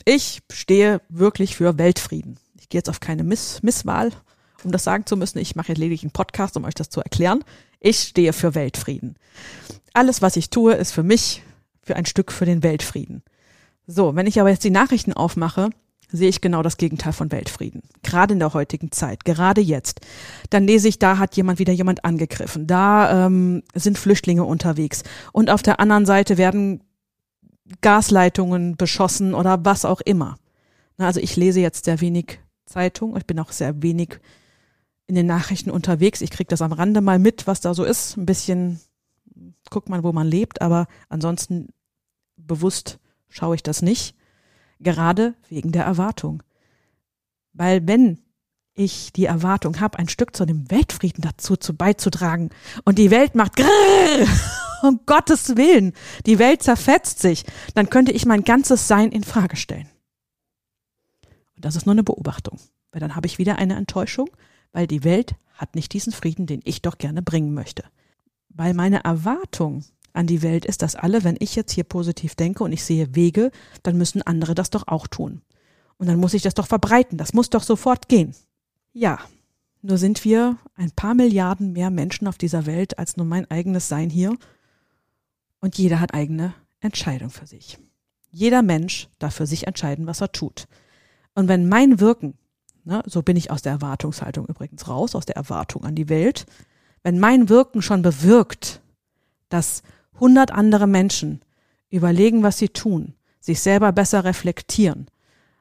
Ich 0.06 0.40
stehe 0.50 1.02
wirklich 1.10 1.54
für 1.54 1.76
Weltfrieden. 1.76 2.38
Ich 2.68 2.70
gehe 2.70 2.80
jetzt 2.80 2.90
auf 2.90 3.00
keine 3.00 3.24
Miss 3.24 3.62
Misswahl, 3.62 4.10
um 4.62 4.72
das 4.72 4.84
sagen 4.84 5.06
zu 5.06 5.16
müssen. 5.16 5.38
Ich 5.38 5.56
mache 5.56 5.68
jetzt 5.68 5.78
lediglich 5.78 6.02
einen 6.02 6.10
Podcast, 6.10 6.54
um 6.58 6.64
euch 6.64 6.74
das 6.74 6.90
zu 6.90 7.00
erklären. 7.00 7.42
Ich 7.80 7.98
stehe 7.98 8.34
für 8.34 8.54
Weltfrieden. 8.54 9.16
Alles, 9.94 10.20
was 10.20 10.36
ich 10.36 10.50
tue, 10.50 10.74
ist 10.74 10.92
für 10.92 11.02
mich 11.02 11.42
für 11.80 11.96
ein 11.96 12.04
Stück 12.04 12.30
für 12.30 12.44
den 12.44 12.62
Weltfrieden. 12.62 13.22
So, 13.86 14.16
wenn 14.16 14.26
ich 14.26 14.38
aber 14.38 14.50
jetzt 14.50 14.64
die 14.64 14.70
Nachrichten 14.70 15.14
aufmache, 15.14 15.70
sehe 16.12 16.28
ich 16.28 16.42
genau 16.42 16.62
das 16.62 16.76
Gegenteil 16.76 17.14
von 17.14 17.32
Weltfrieden. 17.32 17.80
Gerade 18.02 18.34
in 18.34 18.38
der 18.38 18.52
heutigen 18.52 18.92
Zeit, 18.92 19.24
gerade 19.24 19.62
jetzt. 19.62 20.00
Dann 20.50 20.64
lese 20.64 20.88
ich, 20.88 20.98
da 20.98 21.16
hat 21.16 21.36
jemand 21.36 21.60
wieder 21.60 21.72
jemand 21.72 22.04
angegriffen, 22.04 22.66
da 22.66 23.24
ähm, 23.24 23.62
sind 23.72 23.96
Flüchtlinge 23.96 24.44
unterwegs 24.44 25.04
und 25.32 25.48
auf 25.48 25.62
der 25.62 25.80
anderen 25.80 26.04
Seite 26.04 26.36
werden 26.36 26.82
Gasleitungen 27.80 28.76
beschossen 28.76 29.32
oder 29.32 29.64
was 29.64 29.86
auch 29.86 30.02
immer. 30.02 30.36
Also 30.98 31.20
ich 31.20 31.34
lese 31.36 31.60
jetzt 31.60 31.86
sehr 31.86 32.02
wenig 32.02 32.40
Zeitung, 32.68 33.16
ich 33.16 33.26
bin 33.26 33.38
auch 33.40 33.50
sehr 33.50 33.82
wenig 33.82 34.20
in 35.06 35.14
den 35.14 35.26
Nachrichten 35.26 35.70
unterwegs. 35.70 36.20
Ich 36.20 36.30
kriege 36.30 36.48
das 36.48 36.62
am 36.62 36.72
Rande 36.72 37.00
mal 37.00 37.18
mit, 37.18 37.46
was 37.46 37.60
da 37.60 37.74
so 37.74 37.84
ist. 37.84 38.16
Ein 38.16 38.26
bisschen 38.26 38.80
guckt 39.70 39.88
man, 39.88 40.04
wo 40.04 40.12
man 40.12 40.26
lebt, 40.26 40.60
aber 40.62 40.86
ansonsten 41.08 41.68
bewusst 42.36 42.98
schaue 43.28 43.56
ich 43.56 43.62
das 43.62 43.82
nicht, 43.82 44.14
gerade 44.80 45.34
wegen 45.48 45.72
der 45.72 45.84
Erwartung. 45.84 46.42
Weil 47.52 47.86
wenn 47.86 48.18
ich 48.74 49.12
die 49.12 49.24
Erwartung 49.24 49.80
habe, 49.80 49.98
ein 49.98 50.08
Stück 50.08 50.36
zu 50.36 50.46
dem 50.46 50.70
Weltfrieden 50.70 51.22
dazu 51.22 51.56
zu 51.56 51.74
beizutragen 51.74 52.50
und 52.84 52.98
die 52.98 53.10
Welt 53.10 53.34
macht 53.34 53.56
grrr, 53.56 54.26
um 54.82 55.00
Gottes 55.06 55.56
Willen, 55.56 55.92
die 56.26 56.38
Welt 56.38 56.62
zerfetzt 56.62 57.18
sich, 57.18 57.44
dann 57.74 57.90
könnte 57.90 58.12
ich 58.12 58.24
mein 58.24 58.44
ganzes 58.44 58.86
Sein 58.86 59.10
in 59.10 59.24
Frage 59.24 59.56
stellen. 59.56 59.88
Das 61.60 61.76
ist 61.76 61.86
nur 61.86 61.92
eine 61.92 62.04
Beobachtung, 62.04 62.58
weil 62.92 63.00
dann 63.00 63.16
habe 63.16 63.26
ich 63.26 63.38
wieder 63.38 63.56
eine 63.56 63.76
Enttäuschung, 63.76 64.28
weil 64.72 64.86
die 64.86 65.04
Welt 65.04 65.34
hat 65.54 65.74
nicht 65.74 65.92
diesen 65.92 66.12
Frieden, 66.12 66.46
den 66.46 66.60
ich 66.64 66.82
doch 66.82 66.98
gerne 66.98 67.22
bringen 67.22 67.52
möchte. 67.52 67.84
Weil 68.48 68.74
meine 68.74 69.04
Erwartung 69.04 69.84
an 70.12 70.26
die 70.26 70.42
Welt 70.42 70.64
ist, 70.64 70.82
dass 70.82 70.94
alle, 70.94 71.24
wenn 71.24 71.36
ich 71.38 71.54
jetzt 71.54 71.72
hier 71.72 71.84
positiv 71.84 72.34
denke 72.34 72.64
und 72.64 72.72
ich 72.72 72.84
sehe 72.84 73.14
Wege, 73.14 73.50
dann 73.82 73.98
müssen 73.98 74.22
andere 74.22 74.54
das 74.54 74.70
doch 74.70 74.88
auch 74.88 75.06
tun. 75.06 75.42
Und 75.96 76.06
dann 76.08 76.18
muss 76.18 76.34
ich 76.34 76.42
das 76.42 76.54
doch 76.54 76.66
verbreiten. 76.66 77.18
Das 77.18 77.34
muss 77.34 77.50
doch 77.50 77.62
sofort 77.62 78.08
gehen. 78.08 78.34
Ja, 78.92 79.18
nur 79.82 79.98
sind 79.98 80.24
wir 80.24 80.56
ein 80.76 80.90
paar 80.90 81.14
Milliarden 81.14 81.72
mehr 81.72 81.90
Menschen 81.90 82.26
auf 82.26 82.38
dieser 82.38 82.66
Welt 82.66 82.98
als 82.98 83.16
nur 83.16 83.26
mein 83.26 83.50
eigenes 83.50 83.88
Sein 83.88 84.10
hier. 84.10 84.36
Und 85.60 85.76
jeder 85.78 86.00
hat 86.00 86.14
eigene 86.14 86.54
Entscheidung 86.80 87.30
für 87.30 87.46
sich. 87.46 87.78
Jeder 88.30 88.62
Mensch 88.62 89.08
darf 89.18 89.34
für 89.34 89.46
sich 89.46 89.66
entscheiden, 89.66 90.06
was 90.06 90.20
er 90.20 90.32
tut. 90.32 90.68
Und 91.38 91.46
wenn 91.46 91.68
mein 91.68 92.00
Wirken, 92.00 92.36
ne, 92.82 93.00
so 93.06 93.22
bin 93.22 93.36
ich 93.36 93.52
aus 93.52 93.62
der 93.62 93.70
Erwartungshaltung 93.70 94.46
übrigens 94.46 94.88
raus, 94.88 95.14
aus 95.14 95.24
der 95.24 95.36
Erwartung 95.36 95.84
an 95.84 95.94
die 95.94 96.08
Welt, 96.08 96.46
wenn 97.04 97.20
mein 97.20 97.48
Wirken 97.48 97.80
schon 97.80 98.02
bewirkt, 98.02 98.80
dass 99.48 99.84
hundert 100.18 100.50
andere 100.50 100.88
Menschen 100.88 101.40
überlegen, 101.90 102.42
was 102.42 102.58
sie 102.58 102.70
tun, 102.70 103.14
sich 103.38 103.60
selber 103.60 103.92
besser 103.92 104.24
reflektieren, 104.24 105.06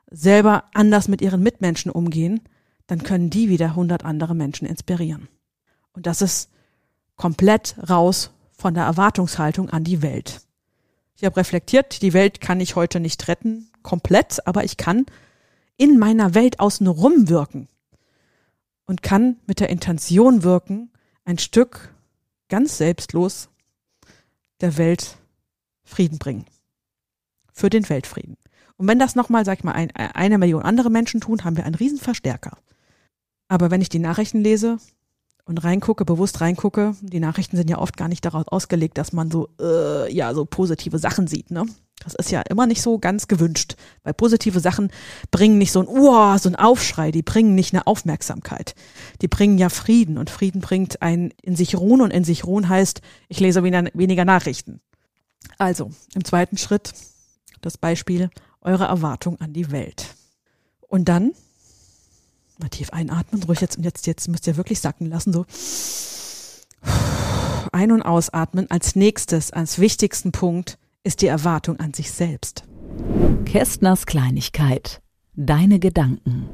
selber 0.10 0.64
anders 0.74 1.08
mit 1.10 1.22
ihren 1.22 1.44
Mitmenschen 1.44 1.92
umgehen, 1.92 2.42
dann 2.88 3.04
können 3.04 3.30
die 3.30 3.48
wieder 3.48 3.76
hundert 3.76 4.04
andere 4.04 4.34
Menschen 4.34 4.68
inspirieren. 4.68 5.28
Und 5.94 6.08
das 6.08 6.24
ist 6.24 6.50
komplett 7.18 7.76
raus 7.88 8.32
von 8.52 8.74
der 8.74 8.86
Erwartungshaltung 8.86 9.70
an 9.70 9.84
die 9.84 10.02
Welt. 10.02 10.42
Ich 11.18 11.24
habe 11.24 11.38
reflektiert, 11.38 12.02
die 12.02 12.14
Welt 12.14 12.42
kann 12.42 12.62
ich 12.62 12.76
heute 12.76 13.00
nicht 13.00 13.28
retten, 13.28 13.70
komplett, 13.84 14.48
aber 14.48 14.64
ich 14.64 14.78
kann 14.78 15.06
in 15.78 15.98
meiner 16.00 16.34
Welt 16.34 16.60
außenrum 16.60 17.30
wirken 17.30 17.68
und 18.86 19.04
kann 19.04 19.38
mit 19.46 19.60
der 19.60 19.70
Intention 19.70 20.44
wirken, 20.44 20.92
ein 21.24 21.38
Stück 21.38 21.94
ganz 22.50 22.78
selbstlos 22.78 23.50
der 24.62 24.78
Welt 24.78 25.18
Frieden 25.84 26.18
bringen. 26.18 26.46
Für 27.54 27.70
den 27.70 27.88
Weltfrieden. 27.90 28.38
Und 28.76 28.88
wenn 28.88 29.00
das 29.00 29.16
nochmal, 29.16 29.46
sag 29.46 29.60
ich 29.60 29.64
mal, 29.64 29.72
ein, 29.72 29.92
eine 29.96 30.38
Million 30.38 30.62
andere 30.62 30.90
Menschen 30.90 31.22
tun, 31.22 31.44
haben 31.44 31.58
wir 31.58 31.66
einen 31.66 31.76
Riesenverstärker. 31.76 32.58
Aber 33.48 33.72
wenn 33.72 33.82
ich 33.82 33.90
die 33.90 34.00
Nachrichten 34.00 34.42
lese 34.42 34.78
und 35.48 35.64
reingucke, 35.64 36.04
bewusst 36.04 36.42
reingucke, 36.42 36.96
die 37.02 37.20
Nachrichten 37.20 37.56
sind 37.56 37.70
ja 37.70 37.78
oft 37.78 37.96
gar 37.96 38.10
nicht 38.10 38.26
daraus 38.26 38.48
ausgelegt, 38.48 38.98
dass 38.98 39.14
man 39.14 39.32
so, 39.32 39.48
äh, 39.60 40.14
ja, 40.14 40.34
so 40.34 40.46
positive 40.46 41.00
Sachen 41.00 41.28
sieht, 41.28 41.52
ne? 41.52 41.66
Das 42.04 42.14
ist 42.14 42.30
ja 42.30 42.42
immer 42.42 42.68
nicht 42.68 42.84
so 42.84 43.00
ganz 43.00 43.28
gewünscht, 43.28 43.76
weil 44.04 44.14
positive 44.14 44.60
Sachen 44.60 44.92
bringen 45.32 45.58
nicht 45.58 45.72
so 45.72 45.80
ein 45.80 45.88
Uah, 45.88 46.38
so 46.38 46.48
ein 46.48 46.56
Aufschrei, 46.56 47.12
die 47.12 47.24
bringen 47.24 47.56
nicht 47.56 47.74
eine 47.74 47.88
Aufmerksamkeit. 47.88 48.76
Die 49.22 49.28
bringen 49.28 49.58
ja 49.58 49.70
Frieden 49.70 50.20
und 50.20 50.30
Frieden 50.30 50.62
bringt 50.62 51.02
ein 51.02 51.34
in 51.42 51.56
sich 51.56 51.76
ruhen 51.76 52.02
und 52.02 52.12
in 52.12 52.24
sich 52.24 52.46
ruhen 52.46 52.70
heißt, 52.70 53.02
ich 53.30 53.40
lese 53.40 53.64
weniger 53.64 54.26
Nachrichten. 54.26 54.80
Also, 55.58 55.90
im 56.14 56.24
zweiten 56.24 56.58
Schritt 56.58 56.94
das 57.62 57.78
Beispiel 57.78 58.30
eure 58.62 58.86
Erwartung 58.86 59.42
an 59.42 59.54
die 59.54 59.72
Welt. 59.72 60.16
Und 60.82 61.10
dann 61.10 61.32
mal 62.60 62.70
tief 62.70 62.92
einatmen, 62.92 63.44
ruhig 63.44 63.62
jetzt 63.62 63.78
und 63.78 63.84
jetzt 63.84 64.08
jetzt 64.08 64.28
müsst 64.28 64.48
ihr 64.48 64.58
wirklich 64.58 64.80
sacken 64.80 65.08
lassen 65.08 65.34
so 65.34 65.46
ein- 67.72 67.92
und 67.92 68.02
ausatmen 68.02 68.70
als 68.72 68.96
nächstes 68.96 69.52
als 69.52 69.80
wichtigsten 69.80 70.32
Punkt 70.32 70.78
ist 71.04 71.22
die 71.22 71.28
Erwartung 71.28 71.80
an 71.80 71.94
sich 71.94 72.12
selbst. 72.12 72.64
Kästners 73.46 74.06
Kleinigkeit. 74.06 75.02
Deine 75.36 75.80
Gedanken. 75.80 76.50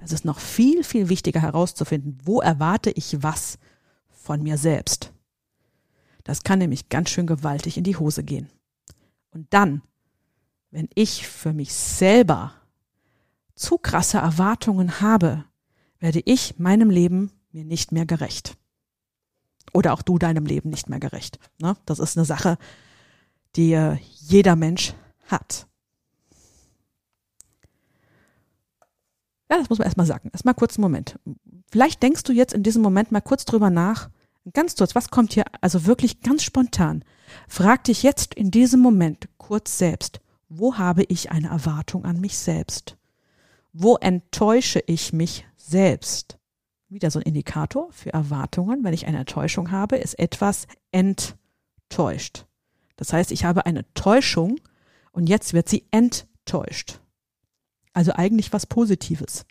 Das 0.00 0.12
ist 0.12 0.24
noch 0.24 0.38
viel, 0.38 0.82
viel 0.84 1.08
wichtiger 1.08 1.40
herauszufinden, 1.40 2.18
wo 2.24 2.40
erwarte 2.40 2.90
ich 2.90 3.22
was 3.22 3.58
von 4.08 4.42
mir 4.42 4.56
selbst. 4.56 5.12
Das 6.24 6.42
kann 6.42 6.58
nämlich 6.58 6.88
ganz 6.88 7.10
schön 7.10 7.26
gewaltig 7.26 7.76
in 7.76 7.84
die 7.84 7.96
Hose 7.96 8.24
gehen. 8.24 8.48
Und 9.30 9.46
dann, 9.50 9.82
wenn 10.70 10.88
ich 10.94 11.26
für 11.26 11.52
mich 11.52 11.72
selber 11.74 12.54
zu 13.54 13.78
krasse 13.78 14.18
Erwartungen 14.18 15.00
habe, 15.00 15.44
werde 15.98 16.20
ich 16.24 16.58
meinem 16.58 16.90
Leben 16.90 17.30
mir 17.52 17.64
nicht 17.64 17.92
mehr 17.92 18.06
gerecht. 18.06 18.56
Oder 19.72 19.92
auch 19.92 20.02
du 20.02 20.18
deinem 20.18 20.46
Leben 20.46 20.70
nicht 20.70 20.88
mehr 20.88 21.00
gerecht. 21.00 21.38
Ne? 21.58 21.76
Das 21.86 21.98
ist 21.98 22.16
eine 22.16 22.24
Sache, 22.24 22.58
die 23.56 23.96
jeder 24.18 24.56
Mensch 24.56 24.94
hat. 25.26 25.66
Ja, 29.50 29.58
das 29.58 29.68
muss 29.68 29.78
man 29.78 29.86
erstmal 29.86 30.06
sagen. 30.06 30.30
Erstmal 30.32 30.54
kurz 30.54 30.76
einen 30.76 30.82
Moment. 30.82 31.18
Vielleicht 31.70 32.02
denkst 32.02 32.24
du 32.24 32.32
jetzt 32.32 32.54
in 32.54 32.62
diesem 32.62 32.82
Moment 32.82 33.12
mal 33.12 33.20
kurz 33.20 33.44
drüber 33.44 33.70
nach. 33.70 34.10
Ganz 34.52 34.76
kurz, 34.76 34.94
was 34.94 35.10
kommt 35.10 35.32
hier 35.32 35.44
also 35.60 35.86
wirklich 35.86 36.20
ganz 36.20 36.42
spontan? 36.42 37.04
Frag 37.48 37.84
dich 37.84 38.02
jetzt 38.02 38.34
in 38.34 38.50
diesem 38.50 38.80
Moment 38.80 39.28
kurz 39.38 39.78
selbst, 39.78 40.20
wo 40.48 40.76
habe 40.76 41.04
ich 41.04 41.30
eine 41.30 41.48
Erwartung 41.48 42.04
an 42.04 42.20
mich 42.20 42.36
selbst? 42.36 42.96
Wo 43.76 43.96
enttäusche 43.96 44.80
ich 44.86 45.12
mich 45.12 45.46
selbst? 45.56 46.38
Wieder 46.88 47.10
so 47.10 47.18
ein 47.18 47.22
Indikator 47.22 47.90
für 47.90 48.12
Erwartungen. 48.12 48.84
Wenn 48.84 48.94
ich 48.94 49.06
eine 49.08 49.18
Enttäuschung 49.18 49.72
habe, 49.72 49.96
ist 49.96 50.16
etwas 50.16 50.68
enttäuscht. 50.92 52.46
Das 52.94 53.12
heißt, 53.12 53.32
ich 53.32 53.44
habe 53.44 53.66
eine 53.66 53.84
Täuschung 53.94 54.60
und 55.10 55.28
jetzt 55.28 55.54
wird 55.54 55.68
sie 55.68 55.88
enttäuscht. 55.90 57.00
Also 57.92 58.12
eigentlich 58.12 58.52
was 58.52 58.66
Positives, 58.66 59.44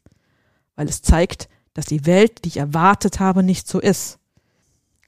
weil 0.76 0.88
es 0.88 1.02
zeigt, 1.02 1.50
dass 1.74 1.86
die 1.86 2.06
Welt, 2.06 2.46
die 2.46 2.50
ich 2.50 2.58
erwartet 2.58 3.20
habe, 3.20 3.44
nicht 3.44 3.68
so 3.68 3.82
ist. 3.82 4.20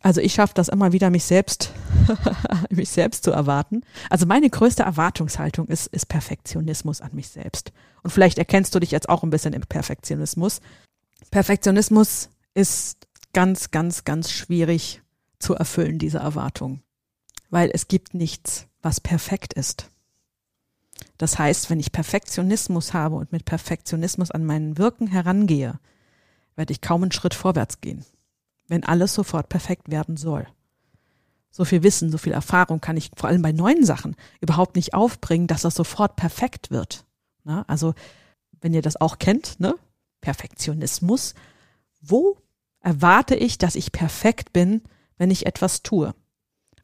Also 0.06 0.22
ich 0.22 0.36
schaffe 0.36 0.54
das 0.54 0.68
immer 0.68 0.92
wieder, 0.92 1.10
mich 1.10 1.24
selbst 1.24 1.74
mich 2.70 2.90
selbst 2.92 3.24
zu 3.24 3.32
erwarten. 3.32 3.82
Also 4.12 4.28
meine 4.28 4.52
größte 4.52 4.84
Erwartungshaltung 4.84 5.68
ist, 5.68 5.88
ist 5.88 6.06
Perfektionismus 6.06 7.02
an 7.02 7.10
mich 7.14 7.30
selbst. 7.30 7.72
Und 8.04 8.12
vielleicht 8.12 8.38
erkennst 8.38 8.76
du 8.76 8.80
dich 8.80 8.92
jetzt 8.92 9.10
auch 9.10 9.24
ein 9.24 9.32
bisschen 9.32 9.54
im 9.54 9.64
Perfektionismus. 9.64 10.62
Perfektionismus 11.32 12.30
ist 12.54 13.08
ganz, 13.34 13.72
ganz, 13.72 14.04
ganz 14.04 14.30
schwierig 14.30 15.02
zu 15.40 15.56
erfüllen, 15.56 15.98
diese 15.98 16.20
Erwartung. 16.20 16.84
Weil 17.50 17.72
es 17.74 17.88
gibt 17.88 18.14
nichts, 18.14 18.68
was 18.84 19.02
perfekt 19.02 19.54
ist. 19.54 19.90
Das 21.18 21.40
heißt, 21.40 21.72
wenn 21.72 21.80
ich 21.80 21.92
Perfektionismus 21.92 22.94
habe 22.94 23.16
und 23.16 23.32
mit 23.32 23.46
Perfektionismus 23.46 24.30
an 24.30 24.46
meinen 24.46 24.78
Wirken 24.78 25.08
herangehe, 25.08 25.80
werde 26.56 26.74
ich 26.74 26.82
kaum 26.82 27.02
einen 27.02 27.12
Schritt 27.12 27.34
vorwärts 27.34 27.82
gehen, 27.82 28.06
wenn 28.68 28.84
alles 28.84 29.14
sofort 29.14 29.50
perfekt 29.50 29.90
werden 29.90 30.18
soll. 30.18 30.48
So 31.52 31.64
viel 31.64 31.84
Wissen, 31.84 32.12
so 32.12 32.18
viel 32.18 32.34
Erfahrung 32.34 32.82
kann 32.82 32.98
ich 32.98 33.12
vor 33.16 33.30
allem 33.30 33.42
bei 33.42 33.52
neuen 33.52 33.86
Sachen 33.86 34.16
überhaupt 34.42 34.76
nicht 34.76 34.94
aufbringen, 34.94 35.48
dass 35.48 35.62
das 35.62 35.76
sofort 35.76 36.16
perfekt 36.16 36.70
wird. 36.72 37.06
Na, 37.44 37.64
also, 37.68 37.94
wenn 38.60 38.74
ihr 38.74 38.82
das 38.82 39.00
auch 39.00 39.20
kennt, 39.20 39.60
ne? 39.60 39.76
Perfektionismus. 40.22 41.36
Wo 42.02 42.38
erwarte 42.82 43.36
ich, 43.36 43.58
dass 43.58 43.76
ich 43.76 43.92
perfekt 43.92 44.52
bin, 44.54 44.82
wenn 45.18 45.32
ich 45.32 45.46
etwas 45.46 45.84
tue? 45.84 46.14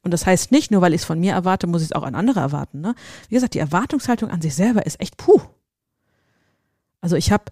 Und 0.03 0.11
das 0.11 0.25
heißt 0.25 0.51
nicht 0.51 0.71
nur, 0.71 0.81
weil 0.81 0.93
ich 0.93 1.01
es 1.01 1.05
von 1.05 1.19
mir 1.19 1.33
erwarte, 1.33 1.67
muss 1.67 1.81
ich 1.81 1.89
es 1.89 1.95
auch 1.95 2.03
an 2.03 2.15
andere 2.15 2.39
erwarten. 2.39 2.81
Ne? 2.81 2.95
Wie 3.29 3.35
gesagt, 3.35 3.53
die 3.53 3.59
Erwartungshaltung 3.59 4.29
an 4.29 4.41
sich 4.41 4.55
selber 4.55 4.85
ist 4.85 4.99
echt 4.99 5.17
puh. 5.17 5.41
Also 7.01 7.15
ich 7.15 7.31
habe 7.31 7.45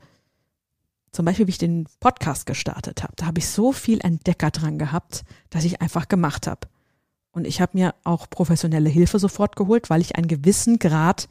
zum 1.11 1.25
Beispiel, 1.25 1.47
wie 1.47 1.51
ich 1.51 1.57
den 1.57 1.87
Podcast 1.99 2.45
gestartet 2.45 3.03
habe, 3.03 3.13
da 3.15 3.25
habe 3.25 3.39
ich 3.39 3.47
so 3.47 3.71
viel 3.71 3.99
Entdecker 4.01 4.51
dran 4.51 4.77
gehabt, 4.77 5.23
dass 5.49 5.63
ich 5.63 5.81
einfach 5.81 6.07
gemacht 6.07 6.47
habe. 6.47 6.67
Und 7.31 7.45
ich 7.45 7.61
habe 7.61 7.77
mir 7.77 7.95
auch 8.03 8.29
professionelle 8.29 8.89
Hilfe 8.89 9.19
sofort 9.19 9.55
geholt, 9.55 9.89
weil 9.89 10.01
ich 10.01 10.15
einen 10.15 10.27
gewissen 10.27 10.79
Grad 10.79 11.29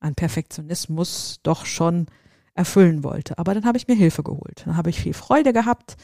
an 0.00 0.14
Perfektionismus 0.14 1.40
doch 1.42 1.66
schon 1.66 2.06
erfüllen 2.54 3.04
wollte. 3.04 3.38
Aber 3.38 3.54
dann 3.54 3.64
habe 3.64 3.78
ich 3.78 3.88
mir 3.88 3.94
Hilfe 3.94 4.22
geholt. 4.22 4.62
Dann 4.64 4.76
habe 4.76 4.90
ich 4.90 5.00
viel 5.00 5.14
Freude 5.14 5.52
gehabt 5.52 5.96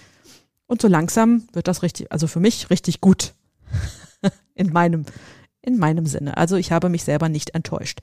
und 0.67 0.81
so 0.81 0.89
langsam 0.89 1.47
wird 1.53 1.69
das 1.69 1.83
richtig, 1.83 2.11
also 2.13 2.27
für 2.27 2.41
mich 2.41 2.71
richtig 2.71 3.01
gut 3.01 3.35
in 4.55 4.73
meinem, 4.73 5.05
in 5.61 5.79
meinem 5.79 6.07
Sinne. 6.07 6.37
Also 6.37 6.57
ich 6.57 6.73
habe 6.73 6.89
mich 6.89 7.05
selber 7.05 7.29
nicht 7.29 7.51
enttäuscht. 7.51 8.01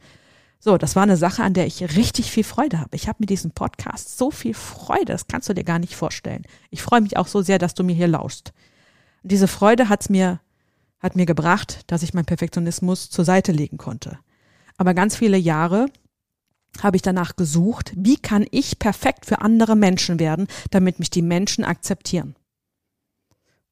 So, 0.64 0.78
das 0.78 0.96
war 0.96 1.02
eine 1.02 1.18
Sache, 1.18 1.42
an 1.42 1.56
der 1.56 1.66
ich 1.66 1.82
richtig 1.98 2.32
viel 2.32 2.44
Freude 2.44 2.80
habe. 2.80 2.96
Ich 2.96 3.08
habe 3.08 3.18
mit 3.20 3.32
diesem 3.32 3.50
Podcast 3.50 4.20
so 4.20 4.30
viel 4.30 4.54
Freude, 4.54 5.06
das 5.06 5.26
kannst 5.26 5.50
du 5.50 5.56
dir 5.56 5.64
gar 5.64 5.80
nicht 5.80 5.96
vorstellen. 5.96 6.44
Ich 6.70 6.84
freue 6.84 7.02
mich 7.02 7.18
auch 7.18 7.26
so 7.26 7.42
sehr, 7.42 7.58
dass 7.58 7.74
du 7.74 7.84
mir 7.84 7.96
hier 7.96 8.08
lauschst. 8.08 8.54
Und 9.24 9.32
diese 9.32 9.48
Freude 9.48 9.90
hat's 9.90 10.10
mir, 10.10 10.40
hat 11.00 11.16
mir 11.16 11.26
gebracht, 11.26 11.82
dass 11.88 12.04
ich 12.04 12.14
meinen 12.14 12.26
Perfektionismus 12.26 13.10
zur 13.10 13.26
Seite 13.26 13.52
legen 13.52 13.80
konnte. 13.80 14.20
Aber 14.78 14.94
ganz 14.94 15.16
viele 15.16 15.38
Jahre 15.38 15.88
habe 16.80 16.96
ich 16.96 17.02
danach 17.02 17.36
gesucht, 17.36 17.92
wie 17.96 18.18
kann 18.18 18.46
ich 18.52 18.78
perfekt 18.78 19.26
für 19.26 19.42
andere 19.42 19.76
Menschen 19.76 20.20
werden, 20.20 20.46
damit 20.70 21.00
mich 21.00 21.10
die 21.10 21.24
Menschen 21.24 21.66
akzeptieren. 21.66 22.36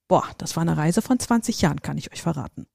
Boah, 0.07 0.25
das 0.39 0.55
war 0.55 0.61
eine 0.61 0.75
Reise 0.75 1.03
von 1.03 1.19
20 1.19 1.61
Jahren, 1.61 1.83
kann 1.83 1.99
ich 1.99 2.11
euch 2.11 2.23
verraten. 2.23 2.65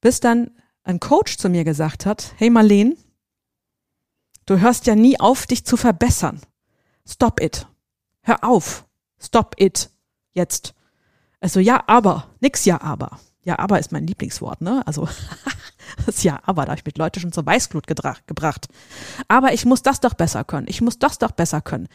Bis 0.00 0.18
dann 0.18 0.50
ein 0.82 0.98
Coach 0.98 1.36
zu 1.36 1.48
mir 1.48 1.62
gesagt 1.62 2.04
hat, 2.04 2.34
hey 2.36 2.50
Marleen, 2.50 2.96
du 4.48 4.60
hörst 4.60 4.86
ja 4.86 4.94
nie 4.94 5.20
auf, 5.20 5.46
dich 5.46 5.64
zu 5.64 5.76
verbessern. 5.76 6.40
Stop 7.06 7.40
it. 7.40 7.66
Hör 8.22 8.44
auf. 8.44 8.86
Stop 9.20 9.54
it. 9.58 9.90
Jetzt. 10.32 10.74
Also 11.40 11.60
ja, 11.60 11.84
aber. 11.86 12.28
Nix 12.40 12.64
ja, 12.64 12.80
aber. 12.80 13.18
Ja, 13.44 13.58
aber 13.58 13.78
ist 13.78 13.92
mein 13.92 14.06
Lieblingswort, 14.06 14.60
ne? 14.60 14.82
Also 14.86 15.08
das 16.06 16.22
Ja, 16.22 16.40
aber 16.44 16.64
da 16.64 16.72
habe 16.72 16.80
ich 16.80 16.84
mit 16.84 16.98
Leute 16.98 17.20
schon 17.20 17.32
zur 17.32 17.46
Weißglut 17.46 17.86
gebracht. 17.86 18.68
Aber 19.28 19.52
ich 19.52 19.64
muss 19.64 19.82
das 19.82 20.00
doch 20.00 20.14
besser 20.14 20.44
können. 20.44 20.66
Ich 20.68 20.80
muss 20.80 20.98
das 20.98 21.18
doch 21.18 21.30
besser 21.30 21.60
können. 21.60 21.88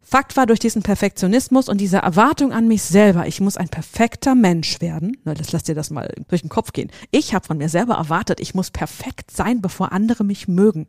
Fakt 0.00 0.36
war 0.36 0.46
durch 0.46 0.58
diesen 0.58 0.82
Perfektionismus 0.82 1.68
und 1.68 1.80
diese 1.80 1.96
Erwartung 1.96 2.52
an 2.52 2.68
mich 2.68 2.82
selber, 2.82 3.26
ich 3.26 3.40
muss 3.40 3.56
ein 3.56 3.70
perfekter 3.70 4.34
Mensch 4.34 4.82
werden. 4.82 5.16
Na, 5.24 5.32
das 5.32 5.52
lass 5.52 5.62
dir 5.62 5.74
das 5.74 5.88
mal 5.88 6.12
durch 6.28 6.42
den 6.42 6.50
Kopf 6.50 6.72
gehen. 6.72 6.90
Ich 7.10 7.34
habe 7.34 7.46
von 7.46 7.56
mir 7.56 7.70
selber 7.70 7.94
erwartet, 7.94 8.38
ich 8.40 8.54
muss 8.54 8.70
perfekt 8.70 9.30
sein, 9.30 9.62
bevor 9.62 9.92
andere 9.92 10.22
mich 10.22 10.46
mögen. 10.46 10.86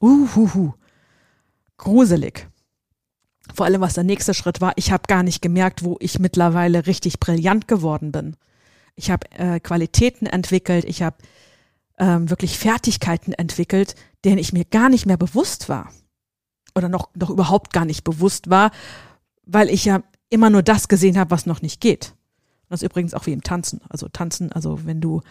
Uhuhu. 0.00 0.72
Gruselig. 1.76 2.48
Vor 3.54 3.66
allem, 3.66 3.80
was 3.80 3.94
der 3.94 4.04
nächste 4.04 4.34
Schritt 4.34 4.60
war, 4.60 4.72
ich 4.76 4.92
habe 4.92 5.04
gar 5.06 5.22
nicht 5.22 5.42
gemerkt, 5.42 5.84
wo 5.84 5.96
ich 6.00 6.18
mittlerweile 6.18 6.86
richtig 6.86 7.20
brillant 7.20 7.68
geworden 7.68 8.12
bin. 8.12 8.36
Ich 8.96 9.10
habe 9.10 9.30
äh, 9.32 9.60
Qualitäten 9.60 10.26
entwickelt, 10.26 10.84
ich 10.84 11.02
habe 11.02 11.16
ähm, 11.98 12.30
wirklich 12.30 12.58
Fertigkeiten 12.58 13.32
entwickelt, 13.32 13.94
denen 14.24 14.38
ich 14.38 14.52
mir 14.52 14.64
gar 14.64 14.88
nicht 14.88 15.06
mehr 15.06 15.16
bewusst 15.16 15.68
war 15.68 15.90
oder 16.74 16.88
noch, 16.88 17.08
noch 17.14 17.30
überhaupt 17.30 17.72
gar 17.72 17.84
nicht 17.84 18.04
bewusst 18.04 18.50
war, 18.50 18.70
weil 19.44 19.70
ich 19.70 19.84
ja 19.84 20.02
immer 20.28 20.50
nur 20.50 20.62
das 20.62 20.88
gesehen 20.88 21.18
habe, 21.18 21.30
was 21.30 21.46
noch 21.46 21.62
nicht 21.62 21.80
geht. 21.80 22.14
Das 22.68 22.82
ist 22.82 22.90
übrigens 22.90 23.14
auch 23.14 23.26
wie 23.26 23.32
im 23.32 23.42
Tanzen. 23.42 23.80
Also 23.88 24.08
Tanzen, 24.08 24.52
also 24.52 24.84
wenn 24.84 25.00
du 25.00 25.22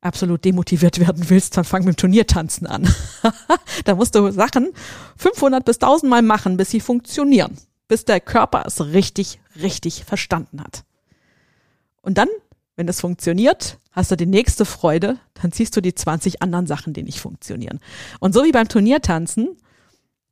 absolut 0.00 0.44
demotiviert 0.44 0.98
werden 0.98 1.28
willst, 1.28 1.56
dann 1.56 1.64
fang 1.64 1.84
mit 1.84 1.96
dem 1.96 1.96
Turniertanzen 1.96 2.66
an. 2.66 2.88
da 3.84 3.94
musst 3.94 4.14
du 4.14 4.30
Sachen 4.30 4.70
500 5.16 5.64
bis 5.64 5.76
1000 5.76 6.10
Mal 6.10 6.22
machen, 6.22 6.56
bis 6.56 6.70
sie 6.70 6.80
funktionieren, 6.80 7.56
bis 7.88 8.04
der 8.04 8.20
Körper 8.20 8.64
es 8.66 8.80
richtig, 8.80 9.40
richtig 9.60 10.04
verstanden 10.04 10.62
hat. 10.62 10.84
Und 12.02 12.16
dann, 12.16 12.28
wenn 12.76 12.88
es 12.88 13.00
funktioniert, 13.00 13.78
hast 13.92 14.10
du 14.10 14.16
die 14.16 14.26
nächste 14.26 14.64
Freude, 14.64 15.18
dann 15.34 15.52
ziehst 15.52 15.76
du 15.76 15.80
die 15.80 15.94
20 15.94 16.40
anderen 16.40 16.66
Sachen, 16.66 16.94
die 16.94 17.02
nicht 17.02 17.20
funktionieren. 17.20 17.80
Und 18.20 18.32
so 18.32 18.44
wie 18.44 18.52
beim 18.52 18.68
Turniertanzen 18.68 19.56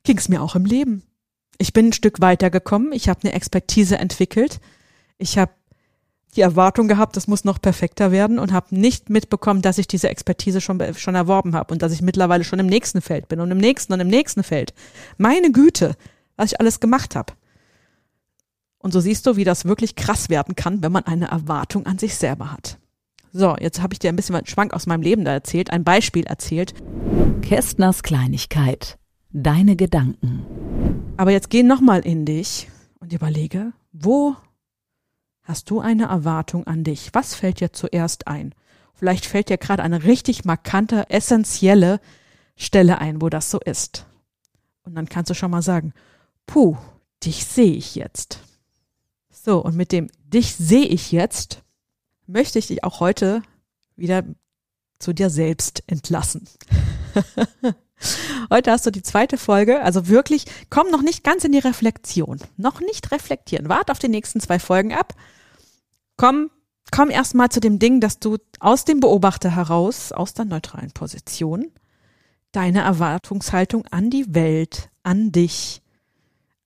ging 0.05 0.17
es 0.17 0.29
mir 0.29 0.43
auch 0.43 0.55
im 0.55 0.65
Leben. 0.65 1.03
Ich 1.59 1.73
bin 1.73 1.89
ein 1.89 1.93
Stück 1.93 2.21
weitergekommen, 2.21 2.93
ich 2.93 3.09
habe 3.09 3.21
eine 3.25 3.33
Expertise 3.33 3.99
entwickelt, 3.99 4.61
ich 5.19 5.37
habe 5.37 5.53
die 6.37 6.43
Erwartung 6.43 6.89
gehabt, 6.89 7.17
das 7.17 7.27
muss 7.27 7.45
noch 7.45 7.61
perfekter 7.61 8.13
werden 8.13 8.39
und 8.39 8.53
habe 8.53 8.75
nicht 8.75 9.11
mitbekommen, 9.11 9.63
dass 9.63 9.79
ich 9.79 9.87
diese 9.87 10.09
Expertise 10.09 10.61
schon, 10.61 10.81
schon 10.97 11.15
erworben 11.15 11.55
habe 11.55 11.73
und 11.73 11.83
dass 11.83 11.93
ich 11.93 12.03
mittlerweile 12.03 12.45
schon 12.45 12.59
im 12.59 12.67
nächsten 12.67 13.01
Feld 13.01 13.29
bin 13.29 13.41
und 13.41 13.51
im 13.51 13.59
nächsten 13.59 13.93
und 13.93 14.01
im 14.01 14.09
nächsten 14.09 14.43
Feld. 14.43 14.75
Meine 15.17 15.51
Güte, 15.51 15.95
was 16.37 16.53
ich 16.53 16.61
alles 16.61 16.81
gemacht 16.81 17.17
habe. 17.17 17.33
Und 18.79 18.93
so 18.93 19.01
siehst 19.01 19.27
du, 19.27 19.37
wie 19.37 19.45
das 19.45 19.65
wirklich 19.65 19.97
krass 19.97 20.29
werden 20.29 20.55
kann, 20.55 20.83
wenn 20.83 20.93
man 20.93 21.05
eine 21.05 21.29
Erwartung 21.29 21.87
an 21.87 21.99
sich 21.99 22.15
selber 22.15 22.53
hat. 22.53 22.79
So, 23.33 23.57
jetzt 23.59 23.83
habe 23.83 23.93
ich 23.93 23.99
dir 23.99 24.09
ein 24.09 24.17
bisschen 24.17 24.47
Schwank 24.47 24.73
aus 24.73 24.87
meinem 24.87 25.03
Leben 25.03 25.25
da 25.25 25.33
erzählt, 25.33 25.71
ein 25.71 25.85
Beispiel 25.85 26.25
erzählt. 26.25 26.75
Kästners 27.43 28.03
Kleinigkeit. 28.03 28.99
Deine 29.31 29.77
Gedanken. 29.77 30.47
Aber 31.17 31.33
jetzt 31.33 31.51
geh 31.51 31.63
nochmal 31.63 32.01
in 32.01 32.25
dich 32.25 32.69
und 33.01 33.13
überlege, 33.13 33.73
wo 33.93 34.37
hast 35.49 35.71
du 35.71 35.81
eine 35.81 36.05
Erwartung 36.05 36.67
an 36.67 36.85
dich? 36.85 37.11
Was 37.13 37.35
fällt 37.35 37.61
dir 37.61 37.73
zuerst 37.73 38.29
ein? 38.29 38.55
Vielleicht 38.95 39.27
fällt 39.27 39.49
dir 39.49 39.59
gerade 39.59 39.83
eine 39.83 40.05
richtig 40.05 40.45
markante, 40.45 41.11
essentielle 41.11 42.01
Stelle 42.57 42.99
ein, 42.99 43.21
wo 43.21 43.29
das 43.29 43.51
so 43.51 43.59
ist. 43.59 44.07
Und 44.85 44.95
dann 44.95 45.09
kannst 45.09 45.31
du 45.31 45.35
schon 45.35 45.51
mal 45.51 45.63
sagen, 45.63 45.93
puh, 46.47 46.77
dich 47.25 47.45
sehe 47.45 47.75
ich 47.75 47.95
jetzt. 47.95 48.41
So, 49.31 49.65
und 49.65 49.77
mit 49.77 49.93
dem 49.93 50.09
dich 50.25 50.55
sehe 50.55 50.87
ich 50.87 51.11
jetzt 51.13 51.63
möchte 52.29 52.59
ich 52.59 52.69
dich 52.69 52.85
auch 52.85 53.01
heute 53.01 53.43
wieder 53.97 54.23
zu 54.99 55.13
dir 55.13 55.31
selbst 55.31 55.83
entlassen. 55.87 56.47
Heute 58.51 58.71
hast 58.71 58.87
du 58.87 58.93
die 58.93 59.03
zweite 59.03 59.39
Folge, 59.39 59.83
also 59.83 60.07
wirklich, 60.07 60.45
komm 60.71 60.89
noch 60.91 61.03
nicht 61.03 61.25
ganz 61.25 61.43
in 61.43 61.51
die 61.51 61.59
Reflexion. 61.59 62.39
Noch 62.57 62.81
nicht 62.81 63.11
reflektieren. 63.11 63.69
Wart 63.69 63.91
auf 63.91 63.99
die 63.99 64.09
nächsten 64.09 64.41
zwei 64.41 64.61
Folgen 64.61 64.93
ab. 64.93 65.15
Komm, 66.19 66.51
komm 66.91 67.11
erstmal 67.11 67.49
zu 67.49 67.61
dem 67.61 67.79
Ding, 67.79 68.01
dass 68.01 68.19
du 68.19 68.37
aus 68.59 68.85
dem 68.85 68.99
Beobachter 69.01 69.55
heraus, 69.55 70.13
aus 70.13 70.35
der 70.35 70.45
neutralen 70.45 70.91
Position, 70.91 71.71
deine 72.53 72.81
Erwartungshaltung 72.81 73.87
an 73.87 74.11
die 74.11 74.35
Welt, 74.35 74.91
an 75.05 75.31
dich, 75.31 75.81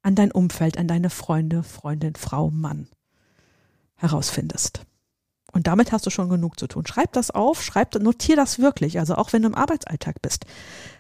an 0.03 0.15
dein 0.15 0.33
Umfeld, 0.33 0.79
an 0.79 0.89
deine 0.89 1.11
Freunde, 1.11 1.63
Freundin, 1.63 2.15
Frau, 2.15 2.51
Mann 2.51 2.89
herausfindest. 3.97 4.85
Und 5.53 5.67
damit 5.67 5.93
hast 5.93 6.07
du 6.07 6.11
schon 6.11 6.31
genug 6.31 6.59
zu 6.59 6.67
tun. 6.67 6.87
Schreib 6.87 7.13
das 7.13 7.31
auf, 7.31 7.63
schreib, 7.63 7.95
notier 7.97 8.37
das 8.37 8.59
wirklich. 8.59 8.99
Also 8.99 9.17
auch 9.17 9.35
wenn 9.35 9.43
du 9.43 9.49
im 9.49 9.55
Arbeitsalltag 9.55 10.23
bist. 10.23 10.47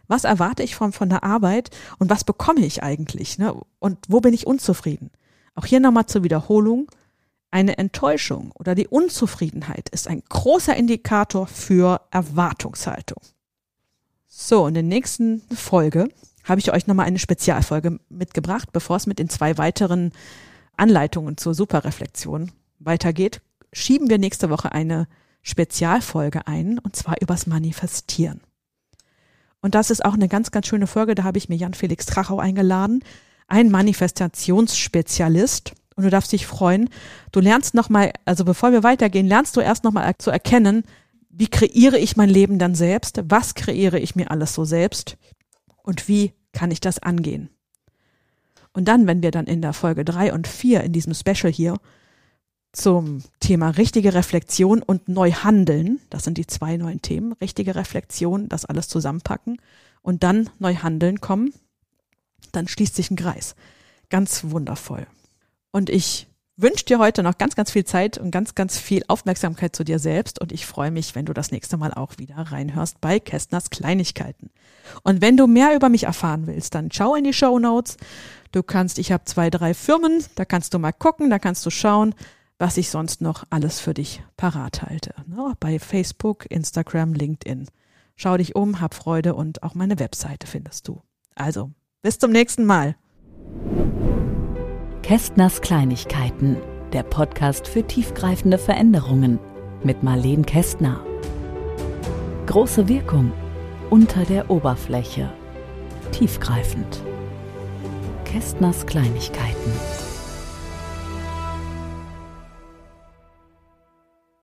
Was 0.08 0.24
erwarte 0.24 0.62
ich 0.62 0.74
von, 0.74 0.92
von 0.92 1.08
der 1.08 1.24
Arbeit 1.24 1.70
und 1.98 2.10
was 2.10 2.22
bekomme 2.22 2.60
ich 2.60 2.82
eigentlich? 2.82 3.38
Ne? 3.38 3.58
Und 3.78 3.98
wo 4.08 4.20
bin 4.20 4.34
ich 4.34 4.46
unzufrieden? 4.46 5.10
Auch 5.54 5.64
hier 5.64 5.80
nochmal 5.80 6.04
zur 6.04 6.22
Wiederholung. 6.22 6.90
Eine 7.52 7.78
Enttäuschung 7.78 8.50
oder 8.56 8.74
die 8.74 8.88
Unzufriedenheit 8.88 9.90
ist 9.90 10.08
ein 10.08 10.24
großer 10.28 10.74
Indikator 10.74 11.46
für 11.46 12.00
Erwartungshaltung. 12.10 13.22
So, 14.26 14.66
in 14.66 14.74
der 14.74 14.82
nächsten 14.82 15.42
Folge 15.54 16.08
habe 16.42 16.58
ich 16.58 16.72
euch 16.72 16.88
nochmal 16.88 17.06
eine 17.06 17.20
Spezialfolge 17.20 18.00
mitgebracht, 18.08 18.70
bevor 18.72 18.96
es 18.96 19.06
mit 19.06 19.20
den 19.20 19.28
zwei 19.28 19.56
weiteren 19.56 20.10
Anleitungen 20.76 21.36
zur 21.36 21.54
Superreflexion 21.54 22.50
weitergeht 22.80 23.40
schieben 23.72 24.10
wir 24.10 24.18
nächste 24.18 24.50
Woche 24.50 24.72
eine 24.72 25.08
Spezialfolge 25.42 26.46
ein, 26.46 26.78
und 26.78 26.94
zwar 26.94 27.16
übers 27.20 27.46
Manifestieren. 27.46 28.42
Und 29.60 29.74
das 29.74 29.90
ist 29.90 30.04
auch 30.04 30.14
eine 30.14 30.28
ganz, 30.28 30.50
ganz 30.50 30.66
schöne 30.66 30.86
Folge. 30.86 31.14
Da 31.14 31.24
habe 31.24 31.38
ich 31.38 31.48
mir 31.48 31.56
Jan-Felix 31.56 32.04
Trachau 32.06 32.38
eingeladen, 32.38 33.02
ein 33.48 33.70
Manifestationsspezialist. 33.70 35.72
Und 36.02 36.06
du 36.06 36.10
darfst 36.10 36.32
dich 36.32 36.48
freuen. 36.48 36.88
Du 37.30 37.38
lernst 37.38 37.74
nochmal, 37.74 38.12
also 38.24 38.44
bevor 38.44 38.72
wir 38.72 38.82
weitergehen, 38.82 39.28
lernst 39.28 39.56
du 39.56 39.60
erst 39.60 39.84
nochmal 39.84 40.12
zu 40.18 40.32
erkennen, 40.32 40.82
wie 41.30 41.46
kreiere 41.46 41.96
ich 41.96 42.16
mein 42.16 42.28
Leben 42.28 42.58
dann 42.58 42.74
selbst? 42.74 43.22
Was 43.28 43.54
kreiere 43.54 44.00
ich 44.00 44.16
mir 44.16 44.32
alles 44.32 44.52
so 44.52 44.64
selbst? 44.64 45.16
Und 45.84 46.08
wie 46.08 46.32
kann 46.52 46.72
ich 46.72 46.80
das 46.80 46.98
angehen? 46.98 47.50
Und 48.72 48.88
dann, 48.88 49.06
wenn 49.06 49.22
wir 49.22 49.30
dann 49.30 49.46
in 49.46 49.62
der 49.62 49.74
Folge 49.74 50.04
drei 50.04 50.32
und 50.32 50.48
vier 50.48 50.82
in 50.82 50.92
diesem 50.92 51.14
Special 51.14 51.52
hier 51.52 51.78
zum 52.72 53.22
Thema 53.38 53.70
richtige 53.70 54.12
Reflexion 54.12 54.82
und 54.82 55.08
Neuhandeln, 55.08 56.00
das 56.10 56.24
sind 56.24 56.36
die 56.36 56.48
zwei 56.48 56.78
neuen 56.78 57.00
Themen, 57.00 57.32
richtige 57.34 57.76
Reflexion, 57.76 58.48
das 58.48 58.64
alles 58.64 58.88
zusammenpacken 58.88 59.58
und 60.00 60.24
dann 60.24 60.50
Neuhandeln 60.58 61.20
kommen, 61.20 61.54
dann 62.50 62.66
schließt 62.66 62.96
sich 62.96 63.08
ein 63.12 63.16
Kreis. 63.16 63.54
Ganz 64.10 64.42
wundervoll. 64.50 65.06
Und 65.72 65.90
ich 65.90 66.28
wünsche 66.56 66.84
dir 66.84 66.98
heute 66.98 67.22
noch 67.22 67.38
ganz, 67.38 67.56
ganz 67.56 67.70
viel 67.70 67.84
Zeit 67.84 68.18
und 68.18 68.30
ganz, 68.30 68.54
ganz 68.54 68.78
viel 68.78 69.02
Aufmerksamkeit 69.08 69.74
zu 69.74 69.84
dir 69.84 69.98
selbst 69.98 70.40
und 70.40 70.52
ich 70.52 70.66
freue 70.66 70.90
mich, 70.90 71.14
wenn 71.14 71.26
du 71.26 71.32
das 71.32 71.50
nächste 71.50 71.76
Mal 71.76 71.92
auch 71.92 72.18
wieder 72.18 72.36
reinhörst 72.36 73.00
bei 73.00 73.18
Kästners 73.18 73.70
Kleinigkeiten. 73.70 74.50
Und 75.02 75.20
wenn 75.20 75.36
du 75.36 75.46
mehr 75.46 75.74
über 75.74 75.88
mich 75.88 76.04
erfahren 76.04 76.46
willst, 76.46 76.74
dann 76.74 76.90
schau 76.92 77.14
in 77.14 77.24
die 77.24 77.32
Show 77.32 77.58
Notes. 77.58 77.96
Du 78.52 78.62
kannst, 78.62 78.98
ich 78.98 79.12
habe 79.12 79.24
zwei, 79.24 79.48
drei 79.48 79.74
Firmen, 79.74 80.24
da 80.34 80.44
kannst 80.44 80.74
du 80.74 80.78
mal 80.78 80.92
gucken, 80.92 81.30
da 81.30 81.38
kannst 81.38 81.64
du 81.64 81.70
schauen, 81.70 82.14
was 82.58 82.76
ich 82.76 82.90
sonst 82.90 83.22
noch 83.22 83.44
alles 83.50 83.80
für 83.80 83.94
dich 83.94 84.22
parat 84.36 84.82
halte. 84.82 85.14
Ne? 85.26 85.54
Bei 85.58 85.78
Facebook, 85.78 86.48
Instagram, 86.50 87.14
LinkedIn. 87.14 87.66
Schau 88.14 88.36
dich 88.36 88.54
um, 88.54 88.80
hab 88.80 88.94
Freude 88.94 89.34
und 89.34 89.62
auch 89.62 89.74
meine 89.74 89.98
Webseite 89.98 90.46
findest 90.46 90.86
du. 90.86 91.02
Also, 91.34 91.70
bis 92.02 92.18
zum 92.18 92.30
nächsten 92.30 92.66
Mal. 92.66 92.94
Kästners 95.02 95.60
Kleinigkeiten, 95.60 96.58
der 96.92 97.02
Podcast 97.02 97.66
für 97.66 97.84
tiefgreifende 97.84 98.56
Veränderungen 98.56 99.40
mit 99.82 100.04
Marleen 100.04 100.46
Kästner. 100.46 101.04
Große 102.46 102.86
Wirkung 102.86 103.32
unter 103.90 104.24
der 104.24 104.48
Oberfläche. 104.48 105.28
Tiefgreifend. 106.12 107.02
Kästners 108.24 108.86
Kleinigkeiten. 108.86 109.72